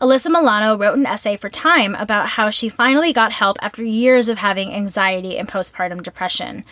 [0.00, 4.30] Alyssa Milano wrote an essay for Time about how she finally got help after years
[4.30, 6.64] of having anxiety and postpartum depression.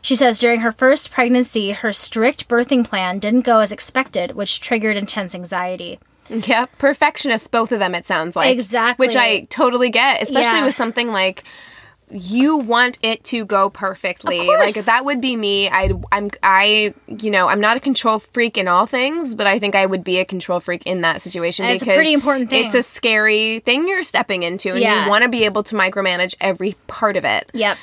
[0.00, 4.60] She says during her first pregnancy, her strict birthing plan didn't go as expected, which
[4.60, 5.98] triggered intense anxiety.
[6.28, 8.52] Yeah, perfectionists, both of them, it sounds like.
[8.52, 9.06] Exactly.
[9.06, 10.66] Which I totally get, especially Yeah.
[10.66, 11.44] with something like
[12.08, 14.46] you want it to go perfectly.
[14.46, 15.68] Like that would be me.
[15.68, 19.58] I I'm I you know, I'm not a control freak in all things, but I
[19.58, 22.12] think I would be a control freak in that situation And it's a because pretty
[22.12, 22.64] important thing.
[22.64, 25.04] It's a scary thing you're stepping into and Yeah.
[25.04, 27.50] you want to be able to micromanage every part of it.
[27.54, 27.76] Yep.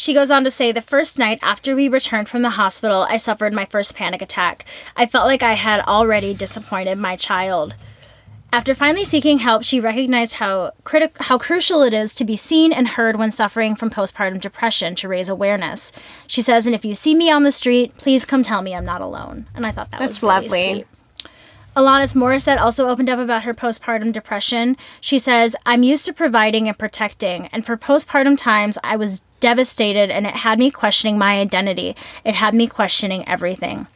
[0.00, 3.18] She goes on to say, The first night after we returned from the hospital, I
[3.18, 4.64] suffered my first panic attack.
[4.96, 7.74] I felt like I had already disappointed my child.
[8.50, 12.72] After finally seeking help, she recognized how critic- how crucial it is to be seen
[12.72, 15.92] and heard when suffering from postpartum depression to raise awareness.
[16.26, 18.86] She says, "And if you see me on the street, please come tell me I'm
[18.86, 20.72] not alone." And I thought that That's was really lovely.
[20.72, 20.86] sweet.
[21.76, 24.78] Alanis Morissette also opened up about her postpartum depression.
[25.00, 30.10] She says, I'm used to providing and protecting, and for postpartum times, I was devastated
[30.10, 31.96] and it had me questioning my identity.
[32.24, 33.86] It had me questioning everything.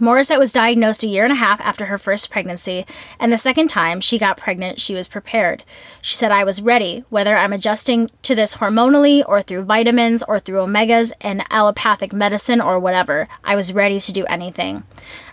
[0.00, 2.84] Morissette was diagnosed a year and a half after her first pregnancy,
[3.18, 5.64] and the second time she got pregnant, she was prepared.
[6.02, 10.38] She said, I was ready, whether I'm adjusting to this hormonally or through vitamins or
[10.38, 13.26] through omegas and allopathic medicine or whatever.
[13.42, 14.82] I was ready to do anything.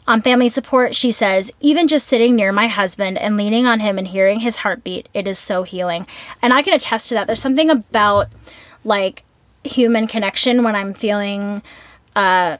[0.07, 3.97] On family support, she says, even just sitting near my husband and leaning on him
[3.97, 6.07] and hearing his heartbeat, it is so healing.
[6.41, 7.27] And I can attest to that.
[7.27, 8.29] There's something about
[8.83, 9.23] like
[9.63, 11.61] human connection when I'm feeling
[12.15, 12.57] uh,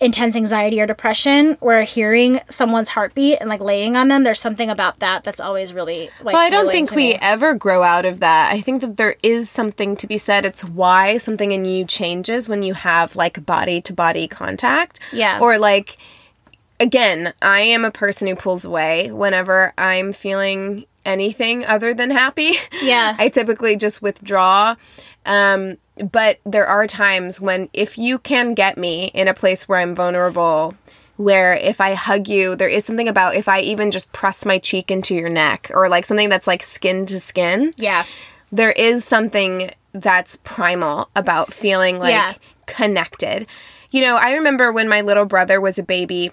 [0.00, 4.68] intense anxiety or depression where hearing someone's heartbeat and like laying on them there's something
[4.68, 7.18] about that that's always really like well, I don't think we me.
[7.20, 8.52] ever grow out of that.
[8.52, 10.44] I think that there is something to be said.
[10.44, 15.00] It's why something in you changes when you have like body to body contact.
[15.12, 15.38] Yeah.
[15.40, 15.96] Or like,
[16.80, 22.52] again, I am a person who pulls away whenever I'm feeling anything other than happy.
[22.82, 23.16] Yeah.
[23.18, 24.76] I typically just withdraw.
[25.26, 25.76] Um,
[26.12, 29.94] but there are times when if you can get me in a place where I'm
[29.94, 30.74] vulnerable,
[31.16, 34.58] where if I hug you, there is something about if I even just press my
[34.58, 37.72] cheek into your neck or like something that's like skin to skin.
[37.76, 38.04] yeah
[38.52, 42.34] There is something that's primal about feeling like Yeah.
[42.66, 43.46] connected.
[43.92, 46.32] You know, I remember when my little brother was a baby,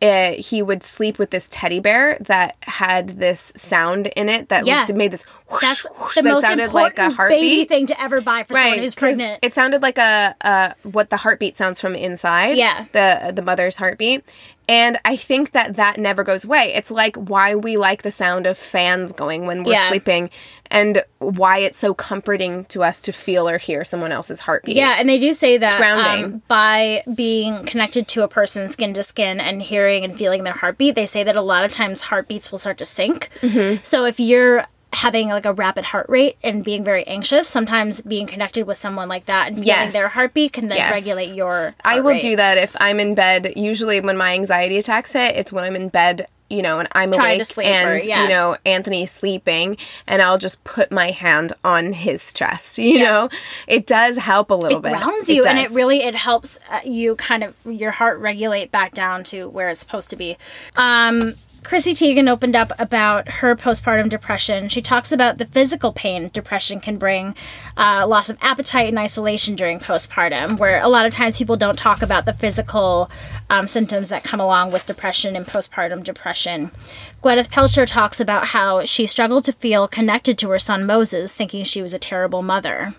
[0.00, 4.64] uh, he would sleep with this teddy bear that had this sound in it that
[4.64, 4.82] Yeah.
[4.82, 7.40] was, made this whoosh, that's whoosh, the that most sounded important like a heartbeat.
[7.40, 11.10] baby thing to ever buy for someone who's pregnant It sounded like a, a what
[11.10, 12.56] the heartbeat sounds from inside.
[12.56, 12.84] Yeah.
[12.92, 14.24] the the mother's heartbeat,
[14.68, 16.72] and I think that that never goes away.
[16.74, 19.88] It's like why we like the sound of fans going when we're Yeah.
[19.88, 20.30] sleeping,
[20.70, 24.76] and why it's so comforting to us to feel or hear someone else's heartbeat.
[24.76, 29.02] Yeah, and they do say that um, by being connected to a person skin to
[29.02, 32.50] skin and hearing and feeling their heartbeat, they say that a lot of times heartbeats
[32.50, 33.30] will start to sync.
[33.40, 33.82] Mm-hmm.
[33.82, 38.26] So if you're having like a rapid heart rate and being very anxious, sometimes being
[38.26, 39.92] connected with someone like that and feeling Yes.
[39.92, 40.92] their heartbeat can then Yes.
[40.92, 41.74] regulate your.
[41.84, 42.22] I will rate.
[42.22, 43.52] do that if I'm in bed.
[43.56, 47.12] Usually, when my anxiety attacks hit, it's when I'm in bed, you know, and I'm
[47.12, 48.22] Trying to awake sleep and or- yeah.
[48.22, 49.76] you know Anthony's sleeping,
[50.06, 52.78] and I'll just put my hand on his chest.
[52.88, 53.28] You know,
[53.66, 54.92] it does help a little It bit.
[54.96, 58.94] grounds you, and it really it helps uh, you kind of your heart regulate back
[58.94, 60.38] down to where it's supposed to be.
[60.76, 61.34] Um,
[61.68, 64.70] Chrissy Teigen opened up about her postpartum depression.
[64.70, 67.34] She talks about the physical pain depression can bring,
[67.76, 71.76] uh, loss of appetite and isolation during postpartum, where a lot of times people don't
[71.78, 73.10] talk about the physical
[73.50, 76.70] um, symptoms that come along with depression and postpartum depression.
[77.22, 81.64] Gwyneth Paltrow talks about how she struggled to feel connected to her son Moses, thinking
[81.64, 82.94] she was a terrible mother.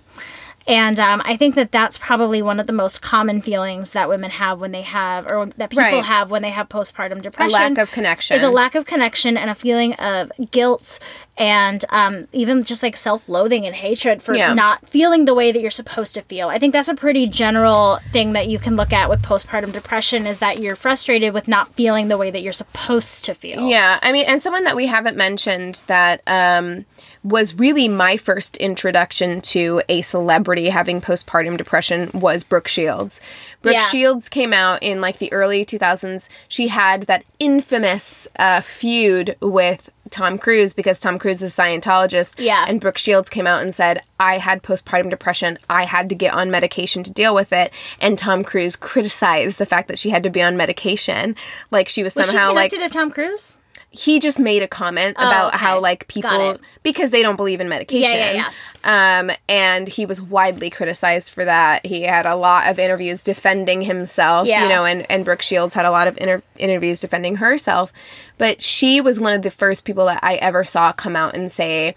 [0.70, 4.30] And um, I think that that's probably one of the most common feelings that women
[4.30, 6.04] have when they have, or that people Right.
[6.04, 7.60] have when they have postpartum depression.
[7.60, 8.36] a lack of connection.
[8.36, 11.00] There's a lack of connection and a feeling of guilt
[11.38, 14.54] and um, even just like self loathing and hatred for Yeah.
[14.54, 16.50] not feeling the way that you're supposed to feel.
[16.50, 20.28] I think that's a pretty general thing that you can look at with postpartum depression
[20.28, 23.68] is that you're frustrated with not feeling the way that you're supposed to feel.
[23.68, 26.86] Yeah, I mean, and someone that we haven't mentioned that um,
[27.24, 33.20] was really my first introduction to a celebrity having postpartum depression was Brooke Shields.
[33.62, 33.82] Brooke Yeah.
[33.88, 36.30] Shields came out in like the early 2000s.
[36.48, 42.36] She had that infamous uh, feud with Tom Cruise because Tom Cruise is a Scientologist.
[42.38, 42.66] Yeah.
[42.68, 45.60] And Brooke Shields came out and said, I had postpartum depression.
[45.70, 47.72] I had to get on medication to deal with it.
[48.00, 51.36] And Tom Cruise criticized the fact that she had to be on medication.
[51.70, 53.60] Like she was Was she somehow like connected to Tom Cruise?
[53.92, 55.58] He just made a comment Oh, about okay.
[55.58, 58.12] how like people because they don't believe in medication.
[58.18, 58.50] Yeah,
[58.84, 61.86] yeah, Um, and he was widely criticized for that.
[61.86, 64.64] He had a lot of interviews defending himself, Yeah.
[64.64, 67.92] you know, and, and Brooke Shields had a lot of inter- interviews defending herself.
[68.38, 71.52] But she was one of the first people that I ever saw come out and
[71.52, 71.96] say,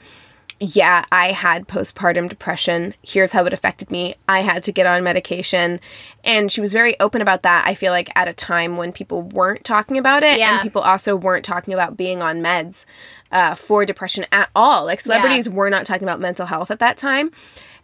[0.65, 2.95] yeah, I had postpartum depression.
[3.03, 4.15] Here's how it affected me.
[4.29, 5.81] I had to get on medication.
[6.23, 9.23] And she was very open about that, I feel like, at a time when people
[9.23, 10.39] weren't talking about it.
[10.39, 10.53] Yeah.
[10.53, 12.85] And people also weren't talking about being on meds
[13.33, 14.85] uh, for depression at all.
[14.85, 17.33] Like, celebrities were not talking about mental health at that time.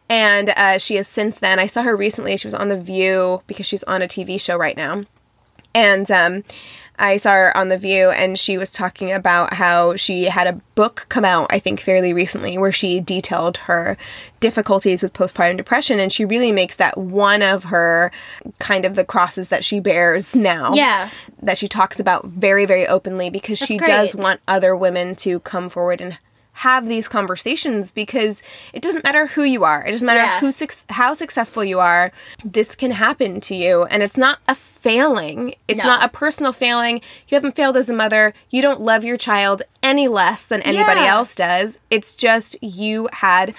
[0.08, 2.36] And uh, she has since then, I saw her recently.
[2.36, 5.02] She was on The View because she's on a TV show right now.
[5.74, 6.44] And um,
[6.99, 10.61] I saw her on The View, and she was talking about how she had a
[10.74, 13.96] book come out, I think, fairly recently, where she detailed her
[14.40, 16.01] difficulties with postpartum depression.
[16.01, 18.11] And she really makes that one of her
[18.59, 20.72] kind of the crosses that she bears now.
[20.74, 21.11] Yeah.
[21.42, 23.88] That she talks about very, very openly because That's she great.
[23.88, 26.18] does want other women to come forward and
[26.59, 28.42] have these conversations because
[28.72, 29.84] it doesn't matter who you are.
[29.86, 30.40] It doesn't matter Yeah.
[30.40, 32.11] who suc how successful you are.
[32.44, 35.54] This can happen to you and it's not a failing.
[35.68, 35.90] It's No.
[35.90, 37.00] not a personal failing.
[37.28, 38.34] You haven't failed as a mother.
[38.50, 41.14] You don't love your child any less than anybody Yeah.
[41.14, 41.78] else does.
[41.90, 43.54] It's just you had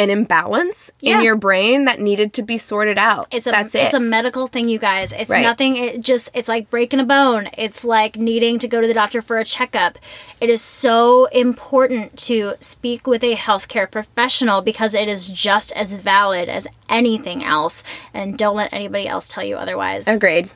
[0.00, 1.18] an imbalance Yeah.
[1.18, 3.26] in your brain that needed to be sorted out.
[3.30, 5.12] It's a That's it's a medical thing, you guys.
[5.12, 5.42] It's Right.
[5.42, 5.76] nothing.
[5.76, 7.48] It just it's like breaking a bone.
[7.58, 9.98] It's like needing to go to the doctor for a checkup.
[10.40, 15.92] It is so important to speak with a healthcare professional because it is just as
[15.92, 17.82] valid as anything else.
[18.14, 20.08] And don't let anybody else tell you otherwise.
[20.08, 20.50] Agreed.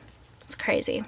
[0.45, 1.03] It's crazy.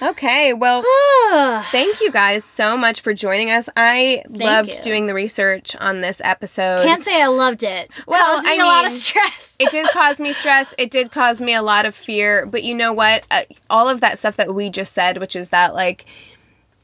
[0.00, 0.82] Okay, well,
[1.72, 3.68] thank you guys so much for joining us.
[3.76, 4.82] I loved you.
[4.84, 6.84] doing the research on this episode.
[6.84, 7.90] Can't say I loved it.
[8.06, 9.56] Well, I a lot of mean, stress.
[9.58, 10.72] it did cause me stress.
[10.78, 12.46] It did cause me a lot of fear.
[12.46, 13.26] But you know what?
[13.28, 16.04] Uh, all of that stuff that we just said, which is that, like,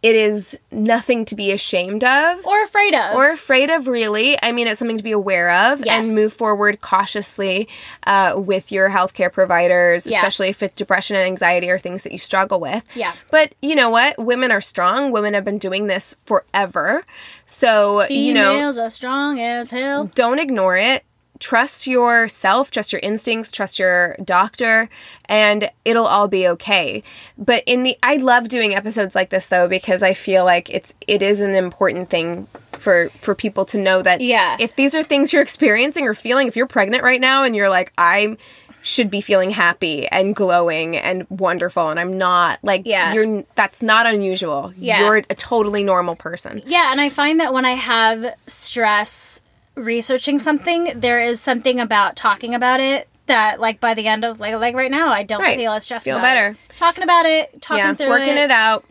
[0.03, 3.15] it is nothing to be ashamed of or afraid of.
[3.15, 6.07] or afraid of really i mean it's something to be aware of Yes.
[6.07, 7.69] and move forward cautiously
[8.07, 10.17] uh, with your healthcare providers Yeah.
[10.19, 13.13] especially if it's depression and anxiety are things that you struggle with Yeah.
[13.31, 17.05] but you know what women are strong women have been doing this forever
[17.47, 20.05] so you know Females are strong as hell.
[20.15, 21.05] don't ignore it.
[21.43, 24.88] Trust yourself, trust your instincts, trust your doctor,
[25.24, 27.03] and it'll all be okay.
[27.36, 30.95] But in the I love doing episodes like this though because I feel like it's
[31.09, 34.57] it is an important thing for for people to know that Yeah.
[34.61, 37.68] if these are things you're experiencing or feeling, if you're pregnant right now and you're
[37.70, 38.36] like I
[38.80, 43.14] should be feeling happy and glowing and wonderful and I'm not like Yeah.
[43.14, 44.72] you're that's not unusual.
[44.76, 45.01] Yeah.
[45.01, 46.62] You're a totally normal person.
[46.66, 49.45] Yeah, and I find that when I have stress
[49.75, 54.41] researching something, there is something about talking about it that like by the end of
[54.41, 55.57] like like right now I don't Right.
[55.57, 56.49] feel as stressed Feel about better.
[56.70, 56.77] it.
[56.77, 58.85] Talking about it, talking yeah, through working it out.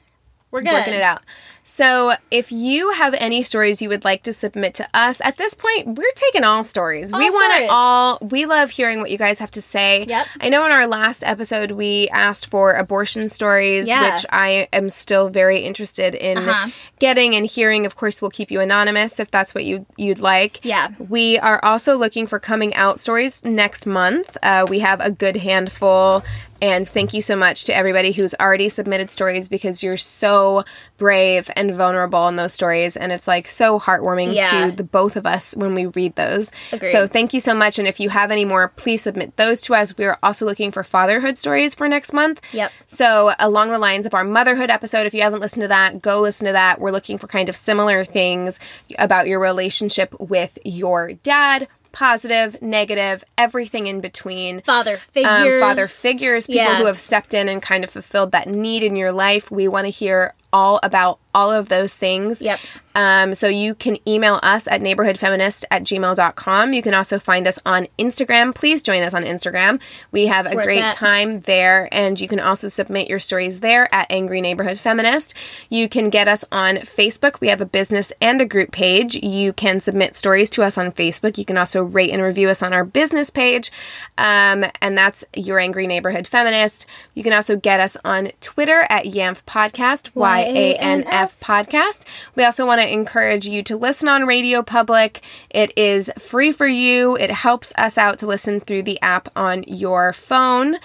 [0.51, 0.73] We're good.
[0.73, 1.21] working it out.
[1.63, 5.53] So, if you have any stories you would like to submit to us, at this
[5.53, 7.13] point, we're taking all stories.
[7.13, 8.17] we want it all.
[8.21, 10.05] We love hearing what you guys have to say.
[10.05, 10.27] Yep.
[10.41, 14.11] I know in our last episode we asked for abortion stories, Yeah.
[14.15, 16.69] which I am still very interested in Uh-huh.
[16.99, 17.85] getting and hearing.
[17.85, 20.59] Of course, we'll keep you anonymous if that's what you you'd like.
[20.63, 20.89] Yeah.
[20.97, 24.35] We are also looking for coming out stories next month.
[24.41, 26.23] Uh, we have a good handful.
[26.61, 30.63] And thank you so much to everybody who's already submitted stories because you're so
[30.97, 32.95] brave and vulnerable in those stories.
[32.95, 34.67] And it's like so heartwarming Yeah.
[34.67, 36.51] to the both of us when we read those.
[36.71, 36.89] Agreed.
[36.89, 37.79] So thank you so much.
[37.79, 39.97] And if you have any more, please submit those to us.
[39.97, 42.41] We are also looking for fatherhood stories for next month.
[42.53, 42.71] Yep.
[42.85, 46.21] So, along the lines of our motherhood episode, if you haven't listened to that, go
[46.21, 46.79] listen to that.
[46.79, 48.59] We're looking for kind of similar things
[48.99, 51.67] about your relationship with your dad.
[51.91, 54.61] Positive, negative, everything in between.
[54.61, 55.61] Father Um, figures.
[55.61, 56.75] father figures, people Yeah.
[56.77, 59.51] who have stepped in and kind of fulfilled that need in your life.
[59.51, 62.41] We want to hear all about all of those things.
[62.41, 62.59] Yep.
[62.95, 66.73] Um, so you can email us at neighborhoodfeminist at gmail.com.
[66.73, 68.53] You can also find us on Instagram.
[68.53, 69.79] Please join us on Instagram.
[70.11, 74.07] We have a great time there, and you can also submit your stories there at
[74.09, 75.33] Angry Neighborhood Feminist.
[75.69, 77.39] You can get us on Facebook.
[77.39, 79.15] We have a business and a group page.
[79.15, 81.37] You can submit stories to us on Facebook.
[81.37, 83.71] You can also rate and review us on our business page,
[84.17, 86.85] um, and that's Your Angry Neighborhood Feminist.
[87.13, 92.03] You can also get us on Twitter at YANF Podcast, Y A N F Podcast.
[92.35, 95.21] We also want to encourage you to listen on Radio Public.
[95.49, 97.15] It is free for you.
[97.15, 100.77] It helps us out to listen through the app on your phone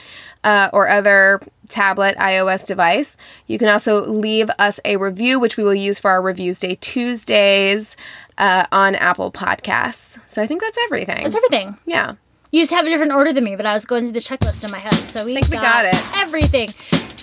[0.44, 3.16] uh, or other tablet iOS device.
[3.46, 6.76] You can also leave us a review, which we will use for our Reviews Day
[6.80, 7.96] Tuesdays
[8.38, 10.20] uh, on Apple Podcasts.
[10.28, 11.22] So I think that's everything.
[11.22, 11.76] That's everything.
[11.86, 12.14] Yeah.
[12.52, 14.64] You just have a different order than me, but I was going through the checklist
[14.64, 16.20] in my head, so we, think we got it.
[16.20, 16.68] Everything.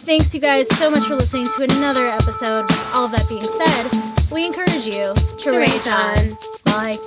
[0.05, 2.63] Thanks, you guys, so much for listening to another episode.
[2.63, 6.17] With all of that being said, we encourage you to, To rage rage on.
[6.17, 6.37] on.
[6.65, 6.97] Bye.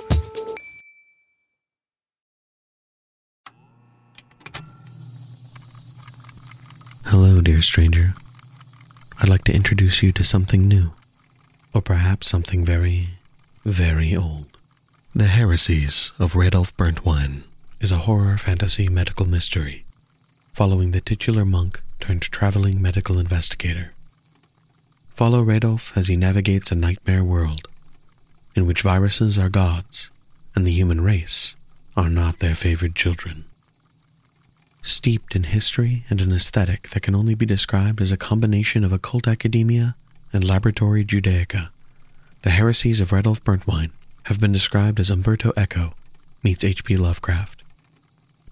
[7.05, 8.13] Hello, dear stranger.
[9.19, 10.91] I'd like to introduce you to something new,
[11.73, 13.09] or perhaps something very,
[13.63, 14.45] very old.
[15.15, 17.43] The Heresies of Radolf Burntwine
[17.79, 19.85] is a horror fantasy medical mystery
[20.53, 23.91] following the titular monk turned traveling medical investigator.
[25.13, 27.67] Follow Radolf as he navigates a nightmare world
[28.55, 30.09] in which viruses are gods
[30.55, 31.55] and the human race
[31.95, 33.45] are not their favored children.
[34.81, 38.93] Steeped in history and an aesthetic that can only be described as a combination of
[38.93, 39.95] occult academia
[40.31, 41.69] and laboratory Judaica,
[42.43, 43.91] the heresies of Radolf Burntwine
[44.23, 45.93] have been described as Umberto Eco
[46.43, 46.97] meets H.P.
[46.97, 47.56] Lovecraft.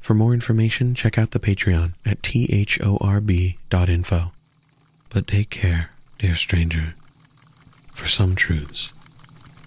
[0.06, 4.32] For more information, check out the Patreon at thorb.info.
[5.10, 5.90] But take care,
[6.20, 6.94] dear stranger,
[7.92, 8.94] for some truths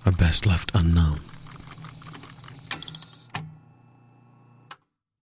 [0.06, 1.18] are best left unknown.